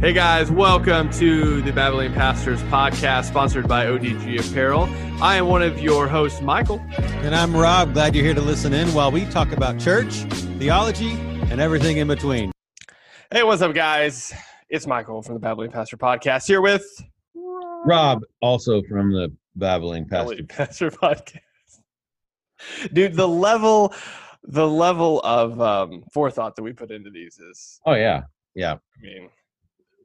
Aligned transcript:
Hey 0.00 0.12
guys, 0.12 0.48
welcome 0.48 1.10
to 1.14 1.60
the 1.62 1.72
Babbling 1.72 2.14
Pastors 2.14 2.62
podcast, 2.64 3.24
sponsored 3.24 3.66
by 3.66 3.86
ODG 3.86 4.48
Apparel. 4.48 4.84
I 5.20 5.36
am 5.36 5.48
one 5.48 5.60
of 5.60 5.80
your 5.80 6.06
hosts, 6.06 6.40
Michael. 6.40 6.78
And 6.98 7.34
I'm 7.34 7.54
Rob. 7.56 7.94
Glad 7.94 8.14
you're 8.14 8.24
here 8.24 8.34
to 8.34 8.40
listen 8.40 8.72
in 8.72 8.86
while 8.94 9.10
we 9.10 9.24
talk 9.26 9.50
about 9.50 9.80
church, 9.80 10.14
theology, 10.60 11.10
and 11.50 11.60
everything 11.60 11.96
in 11.96 12.06
between. 12.06 12.52
Hey, 13.32 13.42
what's 13.42 13.60
up, 13.60 13.74
guys? 13.74 14.32
It's 14.68 14.86
Michael 14.86 15.20
from 15.20 15.34
the 15.34 15.40
Babbling 15.40 15.72
Pastor 15.72 15.96
podcast 15.96 16.46
here 16.46 16.60
with 16.60 16.86
Rob, 17.84 18.22
also 18.40 18.82
from 18.88 19.10
the 19.12 19.34
Babbling 19.56 20.08
Pastor, 20.08 20.44
Pastor 20.44 20.90
podcast. 20.92 21.40
Dude, 22.92 23.14
the 23.14 23.28
level, 23.28 23.92
the 24.44 24.68
level 24.68 25.20
of 25.22 25.60
um, 25.60 26.04
forethought 26.12 26.54
that 26.54 26.62
we 26.62 26.72
put 26.72 26.92
into 26.92 27.10
these 27.10 27.38
is, 27.40 27.80
Oh 27.84 27.94
yeah, 27.94 28.22
yeah, 28.54 28.74
I 28.74 29.02
mean, 29.02 29.28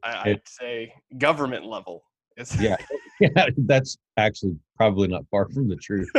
I, 0.03 0.29
I'd 0.29 0.41
say 0.45 0.93
government 1.17 1.65
level. 1.65 2.03
It's, 2.37 2.55
yeah, 2.59 2.77
yeah. 3.19 3.47
That's 3.57 3.97
actually 4.17 4.57
probably 4.77 5.07
not 5.07 5.25
far 5.29 5.47
from 5.49 5.67
the 5.67 5.75
truth. 5.75 6.09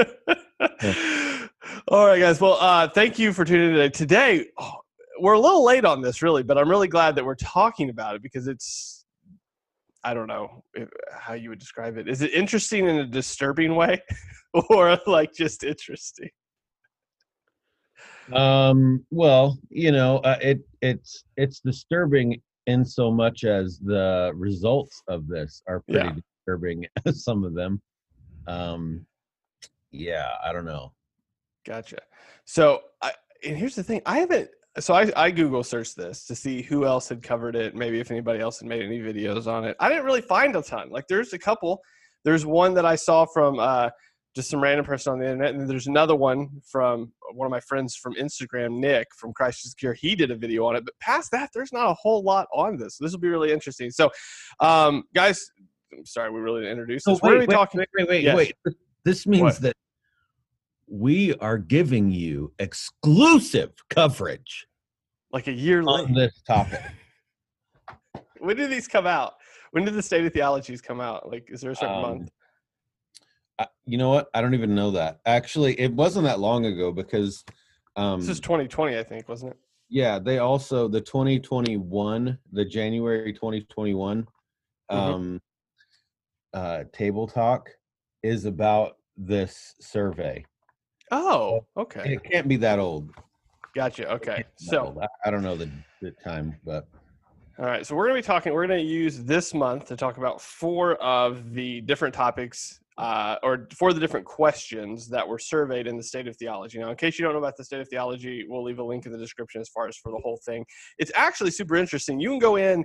All 1.88 2.07
right, 2.07 2.20
guys. 2.20 2.41
Well, 2.41 2.59
uh, 2.60 2.88
thank 2.88 3.19
you 3.19 3.33
for 3.33 3.45
tuning 3.45 3.70
in 3.70 3.74
today. 3.74 3.88
Today, 3.91 4.47
oh, 4.59 4.80
we're 5.20 5.34
a 5.34 5.41
little 5.41 5.65
late 5.65 5.84
on 5.84 6.01
this, 6.01 6.23
really, 6.23 6.43
but 6.43 6.59
I'm 6.59 6.69
really 6.69 6.88
glad 6.88 7.15
that 7.16 7.24
we're 7.24 7.34
talking 7.34 7.91
about 7.91 8.16
it 8.16 8.23
because 8.23 8.48
it's, 8.48 9.05
I 10.02 10.15
don't 10.15 10.27
know 10.27 10.65
if, 10.74 10.88
how 11.12 11.35
you 11.35 11.51
would 11.51 11.59
describe 11.59 11.96
it. 11.96 12.09
Is 12.09 12.23
it 12.23 12.32
interesting 12.32 12.87
in 12.87 12.96
a 12.96 13.07
disturbing 13.07 13.74
way 13.74 14.01
or 14.71 14.98
like 15.07 15.32
just 15.32 15.65
interesting? 15.65 16.30
Um, 18.32 19.05
well, 19.10 19.59
you 19.69 19.93
know, 19.93 20.19
uh, 20.19 20.38
it 20.41 20.60
it's 20.80 21.24
it's 21.37 21.60
disturbing 21.60 22.41
in 22.66 22.84
so 22.84 23.10
much 23.10 23.45
as 23.45 23.78
the 23.78 24.32
results 24.34 25.02
of 25.09 25.27
this 25.28 25.62
are 25.68 25.80
pretty 25.80 26.09
Yeah. 26.09 26.14
disturbing. 26.46 26.87
some 27.12 27.45
of 27.45 27.54
them. 27.54 27.80
Um, 28.46 29.06
yeah, 29.90 30.32
I 30.45 30.52
don't 30.52 30.65
know. 30.65 30.93
Gotcha. 31.66 31.98
So, 32.45 32.82
I, 33.02 33.12
and 33.46 33.56
here's 33.56 33.74
the 33.74 33.82
thing: 33.84 34.02
I 34.06 34.18
haven't. 34.18 34.51
So 34.80 34.93
I, 34.93 35.10
I 35.16 35.30
Google 35.30 35.62
searched 35.62 35.96
this 35.96 36.26
to 36.26 36.34
see 36.34 36.60
who 36.60 36.84
else 36.84 37.09
had 37.09 37.23
covered 37.23 37.54
it. 37.54 37.76
Maybe 37.76 38.01
if 38.01 38.10
anybody 38.10 38.40
else 38.40 38.59
had 38.59 38.68
made 38.68 38.82
any 38.82 38.99
videos 38.99 39.46
on 39.46 39.65
it. 39.65 39.76
I 39.78 39.88
didn't 39.88 40.04
really 40.04 40.21
find 40.21 40.56
a 40.56 40.62
ton. 40.62 40.90
Like 40.90 41.06
there's 41.09 41.32
a 41.32 41.38
couple. 41.38 41.80
There's 42.24 42.45
one 42.45 42.74
that 42.74 42.84
I 42.84 42.96
saw 42.96 43.24
from 43.24 43.59
uh, 43.60 43.90
just 44.35 44.51
some 44.51 44.60
random 44.60 44.85
person 44.85 45.13
on 45.13 45.18
the 45.21 45.27
internet, 45.27 45.52
and 45.52 45.60
then 45.60 45.68
there's 45.68 45.87
another 45.87 46.16
one 46.16 46.49
from 46.66 47.13
one 47.35 47.46
of 47.46 47.51
my 47.51 47.60
friends 47.60 47.95
from 47.95 48.15
Instagram, 48.15 48.79
Nick 48.80 49.07
from 49.16 49.32
Christ 49.32 49.65
is 49.65 49.71
Secure. 49.73 49.95
He 49.95 50.16
did 50.16 50.30
a 50.30 50.35
video 50.37 50.66
on 50.66 50.74
it. 50.77 50.85
But 50.85 50.99
past 51.01 51.30
that, 51.30 51.51
there's 51.54 51.73
not 51.73 51.88
a 51.90 51.95
whole 51.95 52.23
lot 52.23 52.49
on 52.52 52.77
this. 52.77 52.99
This 52.99 53.12
will 53.12 53.21
be 53.21 53.29
really 53.29 53.52
interesting. 53.52 53.90
So, 53.90 54.10
um, 54.60 55.05
guys, 55.15 55.49
I'm 55.96 56.05
sorry, 56.05 56.30
we 56.30 56.40
really 56.40 56.62
didn't 56.62 56.73
introduce 56.73 57.05
this. 57.05 57.18
So 57.18 57.21
what 57.21 57.32
are 57.32 57.38
wait, 57.38 57.40
we 57.43 57.46
wait, 57.46 57.55
talking? 57.55 57.79
Wait, 57.79 57.88
wait, 57.96 58.09
wait, 58.09 58.24
Yes. 58.24 58.37
wait. 58.37 58.55
This 59.05 59.27
means 59.27 59.43
What? 59.43 59.60
that 59.60 59.74
we 60.88 61.35
are 61.37 61.59
giving 61.59 62.10
you 62.10 62.52
exclusive 62.59 63.73
coverage 63.88 64.66
Like 65.31 65.47
a 65.47 65.53
year 65.53 65.82
late. 65.84 66.06
on 66.06 66.12
this 66.12 66.43
topic. 66.47 66.81
when 68.38 68.56
did 68.56 68.71
these 68.71 68.88
come 68.88 69.06
out? 69.06 69.34
When 69.71 69.84
did 69.84 69.94
the 69.94 70.03
state 70.03 70.25
of 70.25 70.32
theologies 70.32 70.81
come 70.81 71.00
out? 71.00 71.31
Like, 71.31 71.49
is 71.50 71.60
there 71.60 71.71
a 71.71 71.77
certain 71.77 71.97
Um, 71.97 72.03
month? 72.03 72.31
I- 73.59 73.69
you 73.87 73.99
know 73.99 74.10
what? 74.10 74.28
I 74.34 74.41
don't 74.41 74.55
even 74.55 74.75
know 74.75 74.91
that. 74.93 75.21
Actually, 75.27 75.78
it 75.78 75.93
wasn't 75.93 76.25
that 76.25 76.41
long 76.41 76.66
ago 76.66 76.91
because, 76.93 77.44
um, 77.97 78.21
This 78.21 78.28
is 78.31 78.41
2020, 78.41 78.99
I 78.99 79.03
think, 79.05 79.28
wasn't 79.28 79.53
it? 79.53 79.59
yeah, 79.88 80.19
they 80.19 80.38
also 80.38 80.88
the 80.88 81.00
2021, 81.00 82.38
the 82.53 82.65
January 82.65 83.33
2021, 83.33 84.27
Mhm. 84.91 84.94
um, 84.97 85.43
uh, 86.53 86.84
table 86.93 87.27
talk 87.27 87.71
is 88.22 88.44
about 88.44 88.97
this 89.16 89.75
survey. 89.81 90.44
Oh, 91.11 91.65
okay, 91.77 92.15
It 92.15 92.25
can't 92.25 92.49
be 92.49 92.57
that 92.57 92.78
old. 92.78 93.11
gotcha. 93.75 94.11
Okay, 94.15 94.45
so. 94.57 94.99
I- 95.01 95.28
I 95.28 95.31
don't 95.31 95.43
know 95.43 95.57
the 95.57 95.71
the 96.01 96.11
time, 96.11 96.59
but 96.65 96.87
all 97.59 97.65
right, 97.67 97.87
so 97.87 97.95
we're 97.95 98.07
gonna 98.07 98.19
be 98.19 98.23
talking. 98.23 98.53
We're 98.53 98.67
gonna 98.67 98.81
use 98.81 99.23
this 99.25 99.55
month 99.55 99.87
to 99.87 99.97
talk 99.97 100.17
about 100.19 100.41
four 100.41 100.97
of 100.97 101.53
the 101.53 101.81
different 101.83 102.15
topics, 102.15 102.81
uh, 102.97 103.37
or 103.43 103.69
for 103.77 103.93
the 103.93 104.00
different 104.00 104.25
questions 104.25 105.09
that 105.09 105.27
were 105.27 105.38
surveyed 105.38 105.87
in 105.87 105.97
the 105.97 106.03
state 106.03 106.28
of 106.28 106.37
theology. 106.37 106.78
Now, 106.78 106.91
in 106.91 106.97
case 106.97 107.19
you 107.19 107.25
don't 107.25 107.32
know 107.32 107.41
about 107.41 107.56
the 107.56 107.65
state 107.65 107.81
of 107.81 107.88
theology, 107.88 108.44
we'll 108.49 108.62
leave 108.62 108.78
a 108.78 108.84
link 108.84 109.06
in 109.06 109.12
the 109.12 109.19
description 109.19 109.60
as 109.60 109.69
far 109.69 109.88
as 109.88 109.97
for 109.97 110.12
the 110.12 110.19
whole 110.19 110.41
thing. 110.44 110.65
It's 110.99 111.10
actually 111.15 111.50
super 111.50 111.75
interesting. 111.75 112.21
You 112.21 112.31
can 112.31 112.38
go 112.38 112.56
in. 112.56 112.84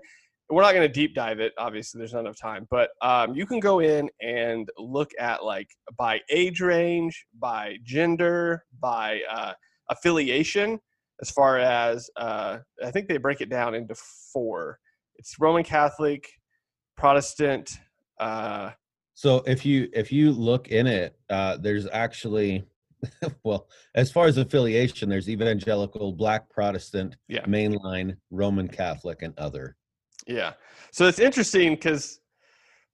We're 0.49 0.63
not 0.63 0.73
going 0.73 0.87
to 0.87 0.91
deep 0.91 1.13
dive 1.13 1.39
it. 1.39 1.53
Obviously, 1.59 1.99
there's 1.99 2.13
not 2.13 2.21
enough 2.21 2.39
time, 2.39 2.67
but 2.71 2.89
um, 3.03 3.35
you 3.35 3.45
can 3.45 3.59
go 3.59 3.81
in 3.81 4.09
and 4.19 4.67
look 4.79 5.11
at 5.19 5.43
like 5.43 5.67
by 5.95 6.21
age 6.31 6.59
range, 6.59 7.27
by 7.37 7.77
gender, 7.83 8.63
by 8.79 9.21
uh, 9.29 9.53
affiliation. 9.91 10.79
As 11.21 11.29
far 11.29 11.59
as 11.59 12.09
uh, 12.15 12.59
I 12.83 12.89
think 12.89 13.07
they 13.07 13.17
break 13.17 13.41
it 13.41 13.49
down 13.49 13.75
into 13.75 13.93
four. 14.33 14.79
It's 15.17 15.35
Roman 15.39 15.63
Catholic, 15.63 16.27
Protestant. 16.97 17.77
So 19.19 19.43
if 19.45 19.65
you 19.65 19.89
if 19.91 20.13
you 20.13 20.31
look 20.31 20.69
in 20.69 20.87
it, 20.87 21.13
uh, 21.29 21.57
there's 21.57 21.85
actually, 21.91 22.63
well, 23.43 23.67
as 23.93 24.09
far 24.13 24.27
as 24.27 24.37
affiliation, 24.37 25.09
there's 25.09 25.27
evangelical, 25.27 26.13
Black 26.13 26.49
Protestant, 26.49 27.17
Yeah. 27.27 27.43
mainline, 27.43 28.15
Roman 28.31 28.69
Catholic, 28.69 29.21
and 29.21 29.37
other. 29.37 29.75
Yeah. 30.25 30.53
So 30.93 31.05
it's 31.05 31.19
interesting 31.19 31.73
because 31.73 32.21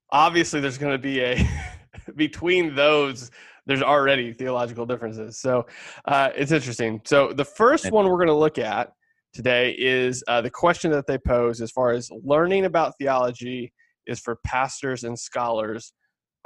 obviously 0.10 0.62
there's 0.62 0.80
going 0.80 0.94
to 0.94 0.98
be 0.98 1.22
a 1.22 1.48
between 2.16 2.74
those 2.74 3.30
there's 3.68 3.84
already 3.84 4.34
theological 4.34 4.88
differences. 4.88 5.40
So 5.40 5.68
uh, 6.06 6.32
it's 6.36 6.52
interesting. 6.52 7.02
So 7.06 7.34
the 7.34 7.46
first 7.46 7.92
one 7.92 8.08
we're 8.08 8.18
going 8.18 8.30
to 8.30 8.34
look 8.34 8.58
at 8.58 8.94
today 9.32 9.76
is 9.78 10.24
uh, 10.28 10.42
the 10.42 10.50
question 10.50 10.90
that 10.90 11.06
they 11.06 11.20
pose 11.20 11.62
as 11.62 11.70
far 11.70 11.92
as 11.92 12.10
learning 12.24 12.66
about 12.66 12.94
theology 12.98 13.72
is 14.08 14.20
for 14.20 14.38
pastors 14.44 15.04
and 15.04 15.18
scholars 15.18 15.94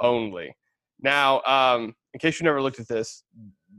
only. 0.00 0.54
Now, 1.00 1.42
um, 1.42 1.94
in 2.14 2.20
case 2.20 2.40
you 2.40 2.44
never 2.44 2.60
looked 2.60 2.80
at 2.80 2.88
this, 2.88 3.24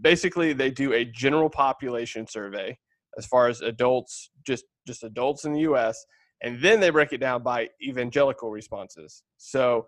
basically 0.02 0.54
they 0.54 0.72
do 0.72 0.94
a 0.94 1.06
general 1.06 1.50
population 1.50 2.28
survey 2.28 2.78
as 3.18 3.26
far 3.26 3.48
as 3.48 3.62
adults, 3.62 4.32
just 4.46 4.66
just 4.88 5.04
adults 5.04 5.46
in 5.46 5.54
the 5.54 5.62
U.S 5.62 6.06
and 6.42 6.60
then 6.62 6.80
they 6.80 6.90
break 6.90 7.14
it 7.14 7.20
down 7.20 7.44
by 7.44 7.70
evangelical 7.82 8.50
responses. 8.50 9.24
So 9.38 9.88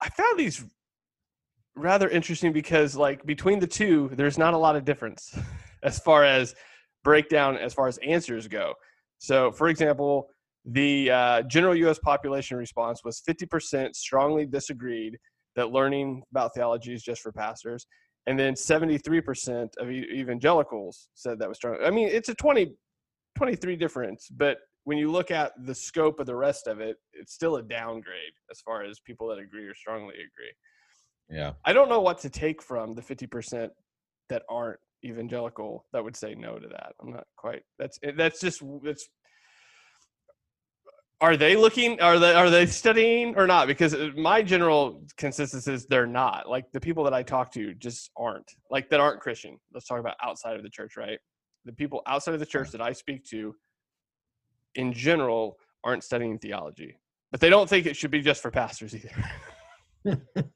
I 0.00 0.08
found 0.10 0.38
these 0.38 0.64
rather 1.74 2.08
interesting 2.08 2.52
because 2.52 2.96
like 2.96 3.24
between 3.26 3.58
the 3.58 3.66
two, 3.66 4.10
there's 4.12 4.38
not 4.38 4.54
a 4.54 4.58
lot 4.58 4.76
of 4.76 4.84
difference 4.84 5.36
as 5.82 5.98
far 5.98 6.24
as 6.24 6.54
breakdown 7.02 7.56
as 7.56 7.74
far 7.74 7.88
as 7.88 7.98
answers 7.98 8.46
go. 8.46 8.74
So 9.18 9.50
for 9.52 9.68
example, 9.68 10.28
the 10.64 11.10
uh, 11.10 11.42
general 11.42 11.74
U.S. 11.76 11.98
population 11.98 12.56
response 12.56 13.02
was 13.04 13.22
50% 13.28 13.94
strongly 13.94 14.46
disagreed 14.46 15.18
that 15.56 15.70
learning 15.70 16.22
about 16.30 16.54
theology 16.54 16.94
is 16.94 17.02
just 17.02 17.20
for 17.20 17.32
pastors. 17.32 17.86
And 18.26 18.38
then 18.38 18.54
73% 18.54 19.68
of 19.78 19.90
evangelicals 19.90 21.08
said 21.14 21.38
that 21.40 21.48
was 21.48 21.56
strong. 21.56 21.76
I 21.84 21.90
mean, 21.90 22.08
it's 22.08 22.28
a 22.28 22.34
20, 22.34 22.74
23 23.36 23.76
difference, 23.76 24.28
but 24.30 24.58
when 24.84 24.98
you 24.98 25.10
look 25.10 25.30
at 25.30 25.52
the 25.64 25.74
scope 25.74 26.20
of 26.20 26.26
the 26.26 26.34
rest 26.34 26.66
of 26.66 26.80
it, 26.80 26.96
it's 27.12 27.32
still 27.32 27.56
a 27.56 27.62
downgrade 27.62 28.32
as 28.50 28.60
far 28.60 28.84
as 28.84 29.00
people 29.00 29.28
that 29.28 29.38
agree 29.38 29.66
or 29.66 29.74
strongly 29.74 30.14
agree. 30.14 30.52
Yeah. 31.28 31.52
I 31.64 31.72
don't 31.72 31.88
know 31.88 32.00
what 32.00 32.18
to 32.20 32.30
take 32.30 32.62
from 32.62 32.94
the 32.94 33.02
50% 33.02 33.70
that 34.28 34.42
aren't 34.48 34.80
evangelical 35.04 35.84
that 35.92 36.02
would 36.02 36.16
say 36.16 36.34
no 36.34 36.58
to 36.58 36.68
that. 36.68 36.94
I'm 37.00 37.12
not 37.12 37.26
quite. 37.36 37.62
That's 37.78 37.98
that's 38.16 38.40
just 38.40 38.62
that's 38.82 39.08
are 41.22 41.36
they 41.36 41.56
looking 41.56 42.00
are 42.00 42.18
they 42.18 42.34
are 42.34 42.50
they 42.50 42.66
studying 42.66 43.34
or 43.36 43.46
not? 43.46 43.66
Because 43.66 43.94
uh, 43.94 44.10
my 44.16 44.42
general 44.42 45.02
consensus 45.16 45.66
is 45.68 45.86
they're 45.86 46.06
not. 46.06 46.48
Like 46.48 46.70
the 46.72 46.80
people 46.80 47.04
that 47.04 47.14
i 47.14 47.22
talk 47.22 47.52
to 47.52 47.72
just 47.74 48.10
aren't 48.16 48.50
like 48.70 48.90
that 48.90 49.00
aren't 49.00 49.20
christian. 49.20 49.58
Let's 49.72 49.86
talk 49.86 50.00
about 50.00 50.16
outside 50.22 50.56
of 50.56 50.62
the 50.62 50.70
church 50.70 50.96
right? 50.96 51.18
The 51.64 51.72
people 51.72 52.02
outside 52.06 52.34
of 52.34 52.40
the 52.40 52.46
church 52.46 52.70
that 52.72 52.82
i 52.82 52.92
speak 52.92 53.24
to 53.30 53.54
in 54.74 54.92
general 54.92 55.56
aren't 55.84 56.04
studying 56.04 56.38
theology. 56.38 56.98
But 57.30 57.40
they 57.40 57.48
don't 57.48 57.68
think 57.68 57.86
it 57.86 57.96
should 57.96 58.10
be 58.10 58.20
just 58.20 58.42
for 58.42 58.50
pastors 58.50 58.94
either. 58.94 60.20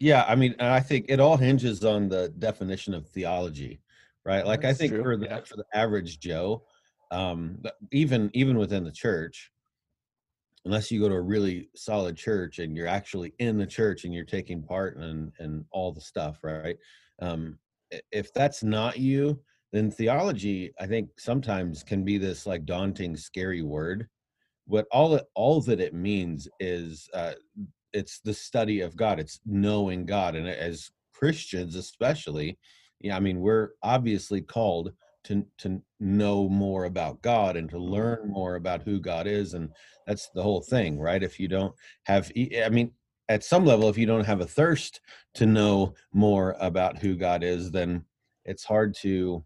Yeah, 0.00 0.24
I 0.26 0.34
mean, 0.34 0.54
and 0.58 0.68
I 0.68 0.80
think 0.80 1.06
it 1.08 1.20
all 1.20 1.36
hinges 1.36 1.84
on 1.84 2.08
the 2.08 2.32
definition 2.38 2.94
of 2.94 3.06
theology, 3.08 3.80
right? 4.24 4.46
Like 4.46 4.64
I 4.64 4.72
think 4.72 4.94
true, 4.94 5.02
for 5.02 5.16
the 5.18 5.26
yeah. 5.26 5.40
for 5.44 5.56
the 5.56 5.64
average 5.74 6.20
Joe, 6.20 6.62
um, 7.10 7.62
even 7.92 8.30
even 8.34 8.56
within 8.58 8.84
the 8.84 8.92
church, 8.92 9.50
unless 10.64 10.90
you 10.90 11.00
go 11.00 11.08
to 11.08 11.14
a 11.14 11.20
really 11.20 11.70
solid 11.74 12.16
church 12.16 12.58
and 12.58 12.76
you're 12.76 12.86
actually 12.86 13.32
in 13.38 13.58
the 13.58 13.66
church 13.66 14.04
and 14.04 14.14
you're 14.14 14.24
taking 14.24 14.62
part 14.62 14.96
in 14.96 15.32
and 15.38 15.64
all 15.70 15.92
the 15.92 16.00
stuff, 16.00 16.38
right? 16.42 16.76
Um, 17.20 17.58
if 18.12 18.32
that's 18.32 18.62
not 18.62 18.98
you, 18.98 19.40
then 19.72 19.90
theology, 19.90 20.72
I 20.78 20.86
think 20.86 21.08
sometimes 21.18 21.82
can 21.82 22.04
be 22.04 22.18
this 22.18 22.46
like 22.46 22.64
daunting, 22.64 23.16
scary 23.16 23.62
word 23.62 24.08
what 24.70 24.86
all 24.92 25.16
it, 25.16 25.26
all 25.34 25.60
that 25.62 25.80
it 25.80 25.94
means 25.94 26.48
is 26.60 27.08
uh, 27.12 27.32
it's 27.92 28.20
the 28.20 28.32
study 28.32 28.80
of 28.80 28.96
God. 28.96 29.18
It's 29.18 29.40
knowing 29.44 30.06
God, 30.06 30.36
and 30.36 30.48
as 30.48 30.90
Christians, 31.12 31.74
especially, 31.74 32.56
yeah, 33.00 33.16
I 33.16 33.20
mean, 33.20 33.40
we're 33.40 33.70
obviously 33.82 34.40
called 34.40 34.92
to 35.24 35.44
to 35.58 35.80
know 35.98 36.48
more 36.48 36.84
about 36.84 37.22
God 37.22 37.56
and 37.56 37.68
to 37.70 37.78
learn 37.78 38.30
more 38.30 38.56
about 38.56 38.82
who 38.82 39.00
God 39.00 39.26
is, 39.26 39.54
and 39.54 39.70
that's 40.06 40.30
the 40.30 40.42
whole 40.42 40.62
thing, 40.62 40.98
right? 40.98 41.22
If 41.22 41.38
you 41.38 41.48
don't 41.48 41.74
have, 42.04 42.30
I 42.36 42.68
mean, 42.70 42.92
at 43.28 43.44
some 43.44 43.64
level, 43.64 43.88
if 43.88 43.98
you 43.98 44.06
don't 44.06 44.24
have 44.24 44.40
a 44.40 44.46
thirst 44.46 45.00
to 45.34 45.46
know 45.46 45.94
more 46.12 46.56
about 46.60 46.98
who 46.98 47.16
God 47.16 47.42
is, 47.42 47.70
then 47.70 48.04
it's 48.44 48.64
hard 48.64 48.94
to 48.96 49.44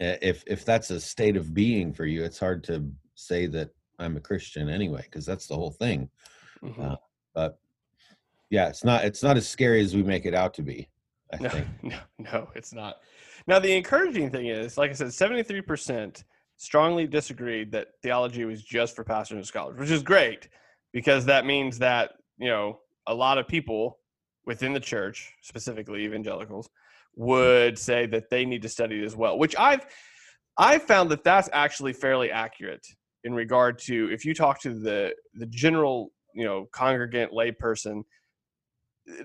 if 0.00 0.44
if 0.46 0.64
that's 0.64 0.90
a 0.90 1.00
state 1.00 1.36
of 1.36 1.54
being 1.54 1.92
for 1.92 2.04
you 2.04 2.24
it's 2.24 2.38
hard 2.38 2.64
to 2.64 2.90
say 3.14 3.46
that 3.46 3.70
i'm 3.98 4.16
a 4.16 4.20
christian 4.20 4.68
anyway 4.68 5.02
because 5.04 5.24
that's 5.24 5.46
the 5.46 5.54
whole 5.54 5.70
thing 5.70 6.08
mm-hmm. 6.62 6.80
uh, 6.80 6.96
but 7.34 7.58
yeah 8.50 8.68
it's 8.68 8.84
not 8.84 9.04
it's 9.04 9.22
not 9.22 9.36
as 9.36 9.48
scary 9.48 9.80
as 9.80 9.94
we 9.94 10.02
make 10.02 10.26
it 10.26 10.34
out 10.34 10.52
to 10.54 10.62
be 10.62 10.88
i 11.32 11.36
no, 11.38 11.48
think 11.48 11.66
no 11.82 11.98
no 12.18 12.48
it's 12.54 12.72
not 12.72 12.96
now 13.46 13.58
the 13.58 13.76
encouraging 13.76 14.30
thing 14.30 14.46
is 14.46 14.76
like 14.78 14.90
i 14.90 14.94
said 14.94 15.08
73% 15.08 16.24
strongly 16.56 17.06
disagreed 17.06 17.72
that 17.72 17.88
theology 18.02 18.44
was 18.44 18.62
just 18.62 18.94
for 18.94 19.04
pastors 19.04 19.36
and 19.36 19.46
scholars 19.46 19.78
which 19.78 19.90
is 19.90 20.02
great 20.02 20.48
because 20.92 21.24
that 21.26 21.46
means 21.46 21.78
that 21.78 22.12
you 22.38 22.48
know 22.48 22.78
a 23.06 23.14
lot 23.14 23.38
of 23.38 23.46
people 23.48 23.98
within 24.46 24.72
the 24.72 24.80
church 24.80 25.34
specifically 25.42 26.04
evangelicals 26.04 26.68
would 27.16 27.78
say 27.78 28.06
that 28.06 28.30
they 28.30 28.44
need 28.44 28.62
to 28.62 28.68
study 28.68 29.00
it 29.00 29.04
as 29.04 29.16
well, 29.16 29.38
which 29.38 29.54
I've 29.56 29.86
I've 30.56 30.82
found 30.82 31.10
that 31.10 31.24
that's 31.24 31.48
actually 31.52 31.92
fairly 31.92 32.30
accurate 32.30 32.86
in 33.24 33.34
regard 33.34 33.78
to 33.80 34.10
if 34.12 34.24
you 34.24 34.34
talk 34.34 34.60
to 34.62 34.74
the 34.74 35.14
the 35.34 35.46
general 35.46 36.12
you 36.34 36.44
know 36.44 36.68
congregant 36.72 37.32
layperson, 37.32 38.02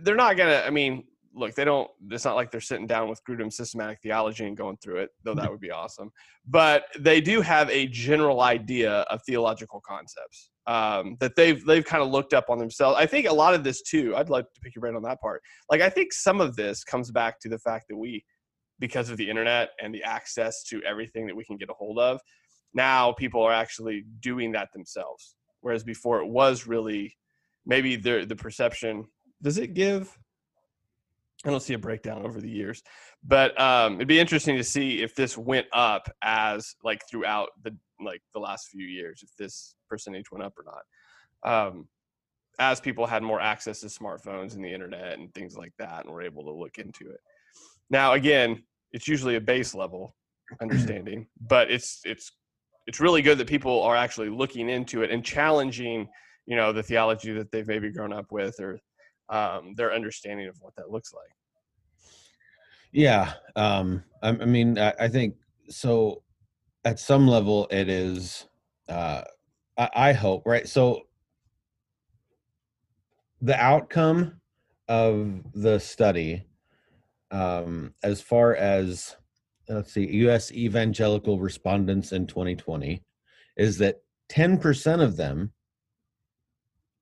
they're 0.01 0.15
not 0.15 0.37
gonna. 0.37 0.63
I 0.65 0.69
mean, 0.69 1.05
look, 1.33 1.55
they 1.55 1.65
don't. 1.65 1.89
It's 2.09 2.25
not 2.25 2.35
like 2.35 2.51
they're 2.51 2.61
sitting 2.61 2.87
down 2.87 3.09
with 3.09 3.21
Grudem 3.27 3.51
systematic 3.51 3.99
theology 4.01 4.45
and 4.45 4.57
going 4.57 4.77
through 4.77 4.97
it, 4.97 5.09
though 5.23 5.35
that 5.35 5.49
would 5.49 5.59
be 5.59 5.71
awesome. 5.71 6.11
But 6.47 6.85
they 6.99 7.21
do 7.21 7.41
have 7.41 7.69
a 7.69 7.87
general 7.87 8.41
idea 8.41 9.01
of 9.11 9.21
theological 9.25 9.81
concepts 9.85 10.51
um, 10.67 11.17
that 11.19 11.35
they've 11.35 11.65
they've 11.65 11.85
kind 11.85 12.03
of 12.03 12.09
looked 12.09 12.33
up 12.33 12.45
on 12.49 12.57
themselves. 12.57 12.97
I 12.99 13.05
think 13.05 13.27
a 13.27 13.33
lot 13.33 13.53
of 13.53 13.63
this 13.63 13.81
too. 13.81 14.15
I'd 14.15 14.29
like 14.29 14.45
to 14.53 14.61
pick 14.61 14.75
your 14.75 14.81
brain 14.81 14.95
on 14.95 15.03
that 15.03 15.19
part. 15.21 15.41
Like 15.69 15.81
I 15.81 15.89
think 15.89 16.13
some 16.13 16.41
of 16.41 16.55
this 16.55 16.83
comes 16.83 17.11
back 17.11 17.39
to 17.41 17.49
the 17.49 17.59
fact 17.59 17.85
that 17.89 17.97
we, 17.97 18.23
because 18.79 19.09
of 19.09 19.17
the 19.17 19.29
internet 19.29 19.69
and 19.81 19.93
the 19.93 20.03
access 20.03 20.63
to 20.65 20.81
everything 20.83 21.27
that 21.27 21.35
we 21.35 21.45
can 21.45 21.57
get 21.57 21.69
a 21.69 21.73
hold 21.73 21.99
of, 21.99 22.19
now 22.73 23.11
people 23.13 23.41
are 23.41 23.53
actually 23.53 24.05
doing 24.19 24.51
that 24.53 24.69
themselves. 24.73 25.35
Whereas 25.61 25.83
before 25.83 26.21
it 26.21 26.27
was 26.27 26.67
really 26.67 27.15
maybe 27.65 27.95
the 27.95 28.25
the 28.27 28.35
perception. 28.35 29.05
Does 29.41 29.57
it 29.57 29.73
give? 29.73 30.17
I 31.45 31.49
don't 31.51 31.63
see 31.63 31.73
a 31.73 31.79
breakdown 31.79 32.25
over 32.25 32.41
the 32.41 32.49
years, 32.49 32.83
but 33.23 33.59
um, 33.59 33.95
it'd 33.95 34.09
be 34.09 34.19
interesting 34.19 34.57
to 34.57 34.63
see 34.63 35.01
if 35.01 35.15
this 35.15 35.37
went 35.37 35.67
up 35.71 36.09
as 36.21 36.75
like 36.83 37.01
throughout 37.09 37.49
the 37.63 37.75
like 38.01 38.21
the 38.33 38.39
last 38.39 38.67
few 38.69 38.85
years 38.85 39.21
if 39.23 39.29
this 39.37 39.75
percentage 39.89 40.31
went 40.31 40.43
up 40.43 40.53
or 40.57 40.63
not 40.63 40.83
um, 41.43 41.87
as 42.59 42.79
people 42.79 43.05
had 43.05 43.23
more 43.23 43.39
access 43.39 43.79
to 43.81 43.87
smartphones 43.87 44.55
and 44.55 44.63
the 44.63 44.73
internet 44.73 45.17
and 45.17 45.33
things 45.33 45.57
like 45.57 45.73
that 45.79 46.05
and 46.05 46.13
were 46.13 46.21
able 46.21 46.43
to 46.43 46.51
look 46.51 46.77
into 46.77 47.09
it. 47.09 47.19
Now 47.89 48.13
again 48.13 48.63
it's 48.91 49.07
usually 49.07 49.35
a 49.35 49.41
base 49.41 49.73
level 49.75 50.15
understanding 50.61 51.27
but 51.41 51.69
it's 51.71 52.01
it's 52.05 52.31
it's 52.87 52.99
really 52.99 53.21
good 53.21 53.37
that 53.37 53.47
people 53.47 53.83
are 53.83 53.95
actually 53.95 54.29
looking 54.29 54.69
into 54.69 55.03
it 55.03 55.11
and 55.11 55.23
challenging 55.23 56.07
you 56.47 56.55
know 56.55 56.73
the 56.73 56.83
theology 56.83 57.31
that 57.33 57.51
they've 57.51 57.67
maybe 57.67 57.91
grown 57.91 58.11
up 58.11 58.31
with 58.31 58.59
or 58.59 58.79
um, 59.29 59.73
their 59.75 59.93
understanding 59.93 60.47
of 60.47 60.55
what 60.61 60.75
that 60.75 60.91
looks 60.91 61.13
like. 61.13 61.31
Yeah 62.91 63.33
um, 63.55 64.03
I, 64.21 64.29
I 64.29 64.45
mean 64.45 64.77
I, 64.77 64.93
I 64.99 65.07
think 65.07 65.35
so 65.69 66.23
at 66.85 66.99
some 66.99 67.27
level 67.27 67.67
it 67.69 67.89
is 67.89 68.47
uh 68.87 69.21
I, 69.77 69.89
I 69.95 70.13
hope 70.13 70.43
right? 70.45 70.67
So 70.67 71.03
the 73.41 73.55
outcome 73.55 74.41
of 74.87 75.43
the 75.53 75.79
study 75.79 76.45
um 77.31 77.93
as 78.01 78.21
far 78.21 78.55
as 78.55 79.15
let's 79.67 79.93
see 79.93 80.07
US 80.25 80.51
evangelical 80.51 81.39
respondents 81.39 82.11
in 82.11 82.25
2020 82.25 83.03
is 83.55 83.77
that 83.77 83.97
10% 84.29 85.01
of 85.01 85.15
them 85.15 85.51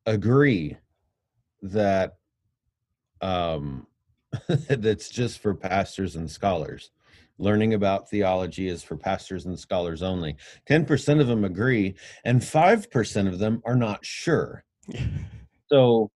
agree 0.05 0.77
that 1.61 2.15
um 3.21 3.87
that's 4.69 5.09
just 5.09 5.39
for 5.39 5.55
pastors 5.55 6.15
and 6.15 6.29
scholars 6.29 6.91
learning 7.39 7.73
about 7.73 8.09
theology 8.09 8.67
is 8.67 8.83
for 8.83 8.95
pastors 8.95 9.45
and 9.45 9.59
scholars 9.59 10.01
only. 10.01 10.35
10% 10.69 11.21
of 11.21 11.27
them 11.27 11.43
agree, 11.43 11.95
and 12.25 12.41
5% 12.41 13.27
of 13.27 13.39
them 13.39 13.61
are 13.65 13.75
not 13.75 14.05
sure. 14.05 14.63
so 15.69 16.09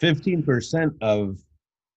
15% 0.00 0.94
of 1.00 1.38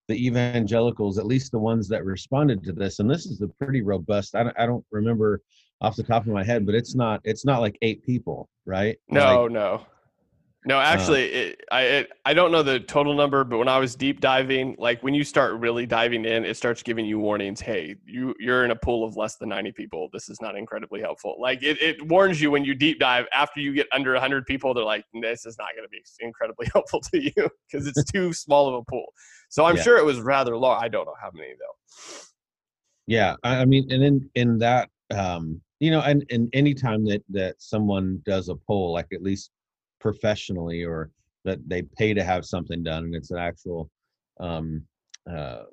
the 0.08 0.26
evangelicals, 0.26 1.18
at 1.18 1.26
least 1.26 1.52
the 1.52 1.60
ones 1.60 1.88
that 1.88 2.06
responded 2.06 2.64
to 2.64 2.74
this, 2.74 3.00
and 3.00 3.10
this 3.10 3.26
is 3.26 3.42
a 3.42 3.48
pretty 3.48 3.82
robust, 3.82 4.36
I 4.36 4.44
don't, 4.44 4.60
I 4.60 4.66
don't 4.66 4.86
remember 4.92 5.42
off 5.80 5.96
the 5.96 6.04
top 6.04 6.24
of 6.24 6.34
my 6.34 6.44
head, 6.44 6.66
but 6.66 6.76
it's 6.76 6.96
not, 6.96 7.22
it's 7.24 7.46
not 7.46 7.62
like 7.62 7.78
eight 7.82 8.04
people, 8.04 8.50
right? 8.66 8.98
No, 9.10 9.44
like, 9.44 9.52
no. 9.52 9.86
No, 10.64 10.78
uh, 10.78 10.84
actually, 10.84 11.24
uh, 11.34 11.38
it, 11.38 11.62
I 11.72 11.82
it, 11.82 12.10
I 12.24 12.34
don't 12.36 12.52
know 12.52 12.62
the 12.62 12.80
total 12.80 13.16
number, 13.16 13.44
but 13.44 13.58
when 13.58 13.68
I 13.68 13.80
was 13.80 13.96
deep 13.96 14.20
diving, 14.20 14.76
like 14.78 15.02
when 15.02 15.16
you 15.16 15.24
start 15.24 15.56
really 15.56 15.88
diving 15.88 16.24
in, 16.24 16.46
it 16.46 16.56
starts 16.56 16.84
giving 16.84 17.04
you 17.06 17.18
warnings. 17.18 17.60
Hey, 17.60 17.96
you 18.06 18.36
you're 18.40 18.64
in 18.64 18.70
a 18.70 18.76
pool 18.76 19.04
of 19.04 19.18
less 19.18 19.38
than 19.38 19.50
ninety 19.50 19.72
people. 19.72 20.10
This 20.14 20.30
is 20.30 20.40
not 20.40 20.56
incredibly 20.56 21.02
helpful. 21.02 21.36
Like 21.40 21.64
it, 21.64 21.82
it 21.82 22.08
warns 22.08 22.40
you 22.40 22.52
when 22.52 22.64
you 22.64 22.76
deep 22.76 23.00
dive. 23.00 23.26
After 23.34 23.60
you 23.60 23.74
get 23.74 23.88
under 23.92 24.16
hundred 24.20 24.46
people, 24.46 24.76
they're 24.76 24.84
like, 24.84 25.04
this 25.20 25.48
is 25.48 25.58
not 25.58 25.70
going 25.76 25.86
to 25.86 25.90
be 25.90 26.04
incredibly 26.20 26.68
helpful 26.74 27.02
to 27.12 27.20
you 27.20 27.50
because 27.72 27.88
it's 27.88 28.04
too 28.12 28.32
small 28.32 28.68
of 28.68 28.76
a 28.76 28.84
pool. 28.84 29.08
So 29.50 29.66
I'm 29.66 29.78
yeah. 29.78 29.84
sure 29.84 29.98
it 29.98 30.06
was 30.06 30.20
rather 30.20 30.56
low. 30.56 30.72
I 30.72 30.90
don't 30.90 31.06
know 31.06 31.16
how 31.20 31.32
many 31.34 31.54
though. 31.54 32.20
Yeah, 33.08 33.36
I 33.44 33.66
mean, 33.66 33.92
and 33.92 34.04
in 34.04 34.30
in 34.36 34.58
that, 34.60 34.90
um, 35.10 35.60
you 35.80 35.90
know, 35.90 36.02
and 36.02 36.24
and 36.30 36.50
anytime 36.54 37.04
that 37.06 37.24
that 37.30 37.56
someone 37.58 38.22
does 38.26 38.50
a 38.50 38.56
poll, 38.56 38.94
like 38.94 39.08
at 39.12 39.24
least 39.24 39.50
professionally 40.02 40.84
or 40.84 41.12
that 41.46 41.60
they 41.68 41.82
pay 41.82 42.14
to 42.14 42.24
have 42.24 42.46
something 42.46 42.84
done 42.84 43.06
and 43.06 43.16
it's 43.16 43.32
an 43.32 43.38
actual 43.38 43.90
um, 44.40 44.84
uh, 45.32 45.64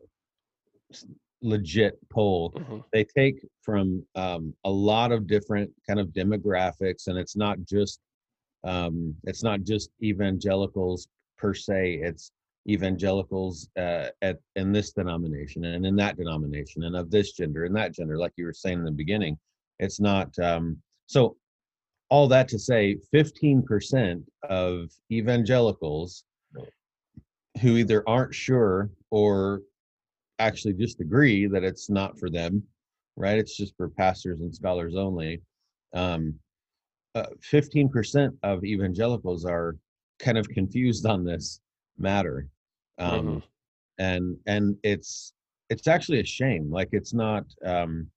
legit 1.42 1.98
poll 2.10 2.52
mm-hmm. 2.52 2.78
they 2.92 3.04
take 3.04 3.44
from 3.62 4.04
um, 4.14 4.54
a 4.64 4.70
lot 4.70 5.12
of 5.12 5.26
different 5.26 5.70
kind 5.86 5.98
of 5.98 6.08
demographics 6.08 7.06
and 7.06 7.18
it's 7.18 7.36
not 7.36 7.58
just 7.64 8.00
um, 8.64 9.14
it's 9.24 9.42
not 9.42 9.62
just 9.62 9.90
evangelicals 10.02 11.08
per 11.36 11.54
se 11.54 12.00
it's 12.02 12.32
evangelicals 12.68 13.68
uh, 13.78 14.08
at 14.20 14.38
in 14.56 14.72
this 14.72 14.92
denomination 14.92 15.64
and 15.64 15.86
in 15.86 15.96
that 15.96 16.16
denomination 16.16 16.84
and 16.84 16.96
of 16.96 17.10
this 17.10 17.32
gender 17.32 17.64
and 17.64 17.74
that 17.74 17.94
gender 17.94 18.18
like 18.18 18.32
you 18.36 18.44
were 18.44 18.52
saying 18.52 18.78
in 18.78 18.84
the 18.84 18.90
beginning 18.90 19.38
it's 19.78 20.00
not 20.00 20.36
um, 20.40 20.76
so 21.06 21.36
all 22.10 22.28
that 22.28 22.48
to 22.48 22.58
say 22.58 22.96
15% 23.14 24.22
of 24.48 24.90
evangelicals 25.10 26.24
who 27.60 27.76
either 27.76 28.08
aren't 28.08 28.34
sure 28.34 28.90
or 29.10 29.62
actually 30.38 30.74
just 30.74 31.00
agree 31.00 31.46
that 31.46 31.64
it's 31.64 31.90
not 31.90 32.18
for 32.18 32.30
them 32.30 32.62
right? 33.18 33.38
It's 33.38 33.56
just 33.56 33.76
for 33.76 33.88
pastors 33.90 34.40
and 34.40 34.54
scholars 34.54 34.94
only. 34.96 35.42
Um, 35.92 36.34
uh, 37.14 37.26
15% 37.52 38.30
of 38.42 38.64
evangelicals 38.64 39.44
are 39.44 39.76
kind 40.20 40.38
of 40.38 40.48
confused 40.48 41.04
on 41.04 41.24
this 41.24 41.60
matter. 41.98 42.46
Um, 42.98 43.26
mm-hmm. 43.26 43.38
and 43.98 44.36
and 44.46 44.76
it's 44.82 45.32
it's 45.70 45.86
actually 45.86 46.20
a 46.20 46.24
shame. 46.24 46.70
Like 46.70 46.88
it's 46.92 47.12
not 47.12 47.44
um, 47.64 48.08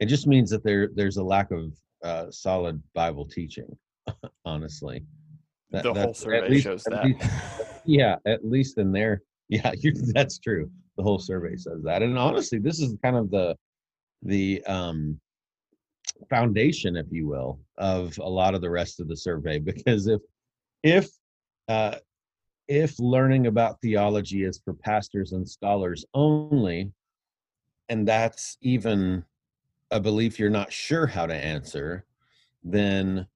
it 0.00 0.06
just 0.06 0.26
means 0.26 0.50
that 0.50 0.64
there 0.64 0.88
there's 0.94 1.16
a 1.16 1.24
lack 1.24 1.50
of 1.50 1.72
uh, 2.04 2.30
solid 2.30 2.82
Bible 2.94 3.26
teaching. 3.26 3.76
honestly, 4.44 5.04
that, 5.70 5.82
the 5.82 5.94
whole 5.94 6.14
survey 6.14 6.48
least, 6.48 6.64
shows 6.64 6.84
that. 6.84 7.04
Least, 7.04 7.30
yeah, 7.84 8.16
at 8.26 8.44
least 8.44 8.78
in 8.78 8.92
there, 8.92 9.22
yeah, 9.48 9.72
you, 9.78 9.92
that's 9.94 10.38
true. 10.38 10.70
The 10.96 11.02
whole 11.02 11.18
survey 11.18 11.56
says 11.56 11.82
that, 11.84 12.02
and 12.02 12.18
honestly, 12.18 12.58
this 12.58 12.80
is 12.80 12.96
kind 13.02 13.16
of 13.16 13.30
the 13.30 13.56
the 14.22 14.62
um, 14.66 15.20
foundation, 16.30 16.96
if 16.96 17.06
you 17.10 17.26
will, 17.26 17.58
of 17.78 18.16
a 18.18 18.28
lot 18.28 18.54
of 18.54 18.60
the 18.60 18.70
rest 18.70 19.00
of 19.00 19.08
the 19.08 19.16
survey. 19.16 19.58
Because 19.64 20.06
if 20.06 20.20
if 20.82 21.08
uh, 21.68 21.96
if 22.68 22.98
learning 22.98 23.46
about 23.46 23.80
theology 23.80 24.44
is 24.44 24.60
for 24.64 24.74
pastors 24.74 25.32
and 25.32 25.48
scholars 25.48 26.04
only, 26.14 26.92
and 27.88 28.06
that's 28.06 28.58
even 28.60 29.24
a 29.92 30.00
belief 30.00 30.38
you're 30.38 30.50
not 30.50 30.72
sure 30.72 31.06
how 31.06 31.26
to 31.26 31.34
answer, 31.34 32.06
then 32.64 33.26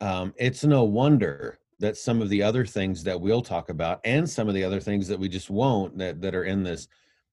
um, 0.00 0.32
it's 0.36 0.62
no 0.64 0.84
wonder 0.84 1.58
that 1.80 1.96
some 1.96 2.22
of 2.22 2.28
the 2.28 2.42
other 2.42 2.64
things 2.64 3.02
that 3.04 3.20
we'll 3.20 3.42
talk 3.42 3.68
about 3.68 4.00
and 4.04 4.28
some 4.28 4.48
of 4.48 4.54
the 4.54 4.62
other 4.62 4.80
things 4.80 5.08
that 5.08 5.18
we 5.18 5.28
just 5.28 5.50
won't 5.50 5.98
that, 5.98 6.20
that 6.20 6.34
are 6.34 6.44
in 6.44 6.62
this 6.62 6.86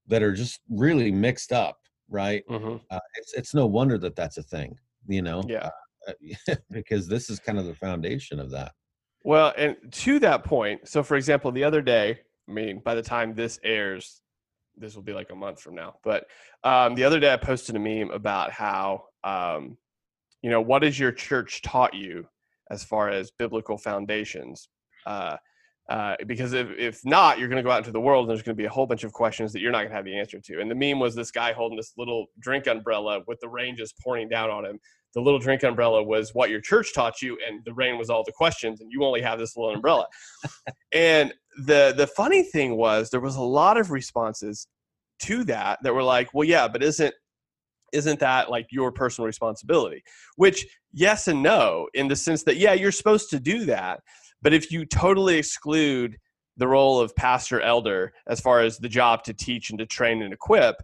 that 0.07 0.23
are 0.23 0.33
just 0.33 0.61
really 0.69 1.11
mixed 1.11 1.51
up 1.51 1.77
right? 2.09 2.43
Hmm 2.47 2.77
uh, 2.89 2.99
it's 3.15 3.33
it's 3.33 3.53
no 3.53 3.65
wonder 3.65 3.97
that 3.97 4.15
that's 4.15 4.37
a 4.37 4.43
thing 4.43 4.77
you 5.07 5.21
know 5.21 5.41
Yeah. 5.47 5.69
uh, 6.07 6.55
because 6.71 7.07
this 7.07 7.29
is 7.29 7.39
kind 7.39 7.57
of 7.59 7.65
the 7.65 7.75
foundation 7.75 8.39
of 8.39 8.49
that. 8.51 8.73
Well, 9.23 9.53
and 9.57 9.77
to 9.91 10.19
that 10.19 10.43
point, 10.43 10.87
so 10.87 11.03
for 11.03 11.15
example, 11.15 11.51
the 11.51 11.63
other 11.63 11.81
day, 11.81 12.19
I 12.49 12.51
mean, 12.51 12.79
by 12.79 12.95
the 12.95 13.03
time 13.03 13.33
this 13.35 13.59
airs, 13.63 14.20
this 14.77 14.95
will 14.95 15.03
be 15.03 15.13
like 15.13 15.29
a 15.31 15.35
month 15.35 15.61
from 15.61 15.75
now. 15.75 15.95
But 16.03 16.25
um, 16.63 16.95
the 16.95 17.03
other 17.03 17.19
day, 17.19 17.33
I 17.33 17.37
posted 17.37 17.75
a 17.75 17.79
meme 17.79 18.11
about 18.11 18.51
how, 18.51 19.05
um, 19.23 19.77
you 20.41 20.49
know, 20.49 20.61
what 20.61 20.83
has 20.83 20.99
your 20.99 21.11
church 21.11 21.61
taught 21.61 21.93
you 21.93 22.27
as 22.69 22.83
far 22.83 23.09
as 23.09 23.31
biblical 23.31 23.77
foundations? 23.77 24.69
Uh, 25.05 25.37
uh, 25.89 26.15
because 26.27 26.53
if, 26.53 26.69
if 26.77 27.01
not, 27.03 27.39
you're 27.39 27.49
going 27.49 27.57
to 27.57 27.63
go 27.63 27.71
out 27.71 27.79
into 27.79 27.91
the 27.91 27.99
world 27.99 28.23
and 28.23 28.29
there's 28.29 28.43
going 28.43 28.55
to 28.55 28.61
be 28.61 28.65
a 28.65 28.69
whole 28.69 28.85
bunch 28.85 29.03
of 29.03 29.11
questions 29.11 29.51
that 29.51 29.59
you're 29.59 29.71
not 29.71 29.79
going 29.79 29.89
to 29.89 29.95
have 29.95 30.05
the 30.05 30.17
answer 30.17 30.39
to. 30.39 30.61
And 30.61 30.69
the 30.69 30.75
meme 30.75 30.99
was 30.99 31.15
this 31.15 31.31
guy 31.31 31.51
holding 31.51 31.77
this 31.77 31.93
little 31.97 32.27
drink 32.39 32.67
umbrella 32.67 33.21
with 33.27 33.39
the 33.41 33.49
rain 33.49 33.75
just 33.75 33.97
pouring 33.99 34.29
down 34.29 34.49
on 34.49 34.65
him. 34.65 34.79
The 35.13 35.21
little 35.21 35.39
drink 35.39 35.63
umbrella 35.63 36.01
was 36.01 36.33
what 36.33 36.49
your 36.49 36.61
church 36.61 36.93
taught 36.93 37.21
you 37.21 37.37
and 37.45 37.59
the 37.65 37.73
rain 37.73 37.97
was 37.97 38.09
all 38.09 38.23
the 38.23 38.31
questions 38.31 38.79
and 38.79 38.89
you 38.91 39.03
only 39.03 39.21
have 39.21 39.39
this 39.39 39.57
little 39.57 39.73
umbrella. 39.73 40.07
And 40.93 41.33
the 41.65 41.93
the 41.95 42.07
funny 42.07 42.43
thing 42.43 42.75
was 42.75 43.09
there 43.09 43.19
was 43.19 43.35
a 43.35 43.41
lot 43.41 43.77
of 43.77 43.91
responses 43.91 44.67
to 45.19 45.43
that 45.45 45.79
that 45.83 45.93
were 45.93 46.03
like 46.03 46.33
well 46.33 46.47
yeah 46.47 46.67
but 46.67 46.83
isn't 46.83 47.13
isn't 47.93 48.19
that 48.19 48.49
like 48.49 48.67
your 48.71 48.91
personal 48.91 49.25
responsibility? 49.25 50.03
Which 50.35 50.65
yes 50.93 51.27
and 51.27 51.43
no 51.43 51.87
in 51.93 52.07
the 52.07 52.15
sense 52.15 52.43
that 52.43 52.57
yeah 52.57 52.73
you're 52.73 52.91
supposed 52.91 53.29
to 53.31 53.39
do 53.39 53.65
that 53.65 54.01
but 54.41 54.53
if 54.53 54.71
you 54.71 54.85
totally 54.85 55.37
exclude 55.37 56.17
the 56.57 56.67
role 56.67 56.99
of 56.99 57.15
pastor 57.15 57.61
elder 57.61 58.13
as 58.27 58.39
far 58.39 58.61
as 58.61 58.77
the 58.77 58.89
job 58.89 59.23
to 59.23 59.33
teach 59.33 59.69
and 59.69 59.79
to 59.79 59.85
train 59.85 60.21
and 60.21 60.33
equip 60.33 60.75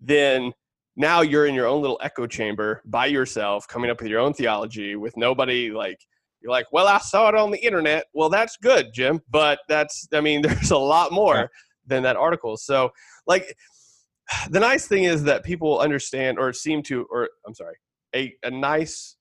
then 0.00 0.52
now 0.96 1.20
you're 1.20 1.46
in 1.46 1.54
your 1.54 1.66
own 1.66 1.80
little 1.80 1.98
echo 2.02 2.26
chamber 2.26 2.82
by 2.84 3.06
yourself 3.06 3.66
coming 3.68 3.90
up 3.90 4.00
with 4.00 4.10
your 4.10 4.20
own 4.20 4.32
theology 4.32 4.94
with 4.96 5.16
nobody 5.16 5.70
like 5.70 5.98
you're 6.40 6.50
like 6.52 6.66
well 6.72 6.86
i 6.86 6.98
saw 6.98 7.28
it 7.28 7.34
on 7.34 7.50
the 7.50 7.64
internet 7.64 8.04
well 8.14 8.28
that's 8.28 8.56
good 8.58 8.92
jim 8.92 9.20
but 9.30 9.58
that's 9.68 10.06
i 10.12 10.20
mean 10.20 10.42
there's 10.42 10.70
a 10.70 10.76
lot 10.78 11.12
more 11.12 11.34
Yeah. 11.36 11.46
than 11.86 12.02
that 12.02 12.16
article 12.16 12.56
so 12.56 12.90
like 13.26 13.54
the 14.50 14.60
nice 14.60 14.86
thing 14.86 15.04
is 15.04 15.22
that 15.24 15.44
people 15.44 15.78
understand 15.80 16.38
or 16.38 16.52
seem 16.52 16.82
to 16.84 17.06
or 17.10 17.30
i'm 17.46 17.54
sorry 17.54 17.76
a, 18.14 18.34
a 18.44 18.50
nice 18.50 19.16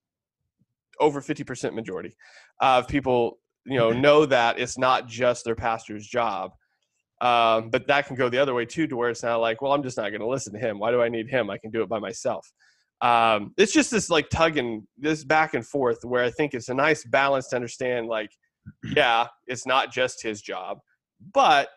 over 1.00 1.22
50% 1.22 1.74
majority 1.74 2.15
of 2.62 2.88
people 2.88 3.39
you 3.65 3.77
know 3.77 3.91
know 3.91 4.25
that 4.25 4.60
it's 4.60 4.77
not 4.77 5.07
just 5.07 5.43
their 5.45 5.55
pastor's 5.55 6.05
job 6.05 6.51
um, 7.22 7.69
but 7.69 7.88
that 7.88 8.07
can 8.07 8.15
go 8.15 8.29
the 8.29 8.38
other 8.38 8.53
way 8.53 8.65
too, 8.65 8.88
to 8.88 8.95
where 8.95 9.10
it's 9.10 9.24
not 9.24 9.38
like, 9.38 9.62
well, 9.62 9.72
I'm 9.72 9.84
just 9.84 9.98
not 9.98 10.10
going 10.10 10.22
to 10.22 10.27
listen 10.27 10.53
to 10.53 10.60
him. 10.60 10.79
Why 10.79 10.91
do 10.91 11.01
I 11.01 11.10
need 11.10 11.29
him? 11.29 11.50
I 11.50 11.57
can 11.57 11.72
do 11.72 11.81
it 11.81 11.89
by 11.89 12.00
myself. 12.00 12.51
Um, 13.01 13.53
it's 13.57 13.74
just 13.74 13.91
this 13.91 14.10
like 14.10 14.29
tugging 14.29 14.86
this 14.98 15.24
back 15.24 15.53
and 15.53 15.65
forth 15.65 16.00
where 16.03 16.24
I 16.24 16.31
think 16.31 16.53
it's 16.53 16.69
a 16.69 16.74
nice 16.74 17.05
balance 17.05 17.48
to 17.50 17.55
understand. 17.55 18.07
Like, 18.07 18.31
yeah, 18.95 19.27
it's 19.48 19.65
not 19.65 19.91
just 19.91 20.22
his 20.22 20.41
job, 20.41 20.79
but 21.34 21.69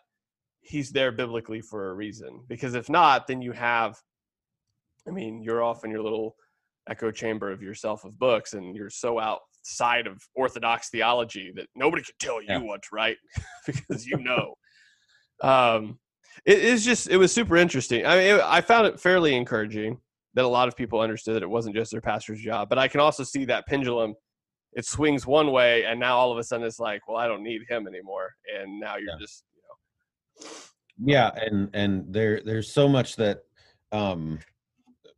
he's 0.61 0.91
there 0.91 1.13
biblically 1.13 1.61
for 1.61 1.91
a 1.91 1.95
reason. 1.95 2.41
Because 2.49 2.75
if 2.75 2.89
not, 2.89 3.27
then 3.27 3.41
you 3.41 3.53
have, 3.53 3.97
I 5.07 5.13
mean, 5.13 5.43
you're 5.43 5.63
off 5.63 5.85
in 5.85 5.91
your 5.91 6.03
little 6.03 6.35
echo 6.89 7.11
chamber 7.11 7.51
of 7.53 7.63
yourself 7.63 8.05
of 8.05 8.19
books, 8.19 8.55
and 8.55 8.75
you're 8.75 8.91
so 8.91 9.19
outside 9.69 10.07
of 10.07 10.23
orthodox 10.35 10.89
theology 10.91 11.53
that 11.55 11.67
nobody 11.75 12.03
can 12.03 12.15
tell 12.19 12.41
you 12.41 12.49
Yeah. 12.49 12.59
what's 12.61 12.93
right 12.93 13.17
because 13.67 14.07
you 14.07 14.17
know 14.23 14.55
um 15.43 15.99
it 16.47 16.59
is 16.59 16.85
just 16.85 17.09
it 17.09 17.17
was 17.17 17.33
super 17.33 17.57
interesting 17.57 18.05
i 18.07 18.17
mean 18.17 18.41
i 18.45 18.61
found 18.61 18.87
it 18.87 18.99
fairly 18.99 19.37
encouraging 19.37 19.99
that 20.35 20.45
a 20.45 20.49
lot 20.49 20.69
of 20.69 20.77
people 20.77 21.01
understood 21.01 21.35
that 21.35 21.43
it 21.43 21.51
wasn't 21.51 21.75
just 21.75 21.91
their 21.91 22.01
pastor's 22.01 22.41
job 22.41 22.69
but 22.69 22.79
i 22.79 22.89
can 22.89 23.01
also 23.01 23.23
see 23.23 23.45
that 23.45 23.67
pendulum 23.67 24.15
it 24.73 24.85
swings 24.85 25.27
one 25.27 25.53
way 25.53 25.85
and 25.85 25.99
now 26.01 26.17
all 26.17 26.33
of 26.33 26.39
a 26.39 26.45
sudden 26.45 26.67
it's 26.67 26.79
like 26.81 27.07
well 27.09 27.19
i 27.19 27.27
don't 27.27 27.43
need 27.43 27.61
him 27.69 27.87
anymore 27.87 28.31
and 28.59 28.81
now 28.81 28.97
you're 28.97 29.09
Yeah. 29.09 29.19
just 29.21 29.45
you 29.55 29.63
know 30.43 31.13
yeah 31.13 31.31
and 31.37 31.71
and 31.75 32.13
there 32.13 32.41
there's 32.45 32.73
so 32.73 32.89
much 32.89 33.17
that 33.17 33.41
um 33.93 34.39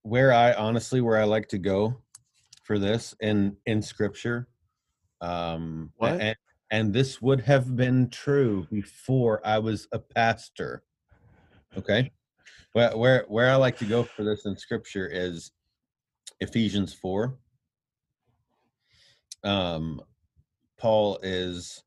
where 0.02 0.32
i 0.32 0.52
honestly 0.54 1.00
where 1.00 1.18
i 1.18 1.24
like 1.24 1.48
to 1.48 1.58
go 1.58 1.96
for 2.70 2.78
this 2.78 3.16
in 3.18 3.56
in 3.66 3.82
scripture 3.82 4.46
um 5.22 5.90
What? 5.96 6.20
and, 6.20 6.36
and 6.70 6.94
this 6.94 7.20
would 7.20 7.40
have 7.40 7.74
been 7.74 8.08
true 8.10 8.64
before 8.70 9.44
i 9.44 9.58
was 9.58 9.88
a 9.90 9.98
pastor 9.98 10.84
okay? 11.76 12.12
Where 12.72 12.96
where 12.96 13.24
where 13.26 13.50
i 13.50 13.56
like 13.56 13.76
to 13.78 13.86
go 13.86 14.04
for 14.04 14.22
this 14.22 14.46
in 14.46 14.56
scripture 14.56 15.08
is 15.10 15.50
ephesians 16.38 16.94
4 16.94 17.36
um 19.42 20.00
paul 20.78 21.18
is 21.24 21.82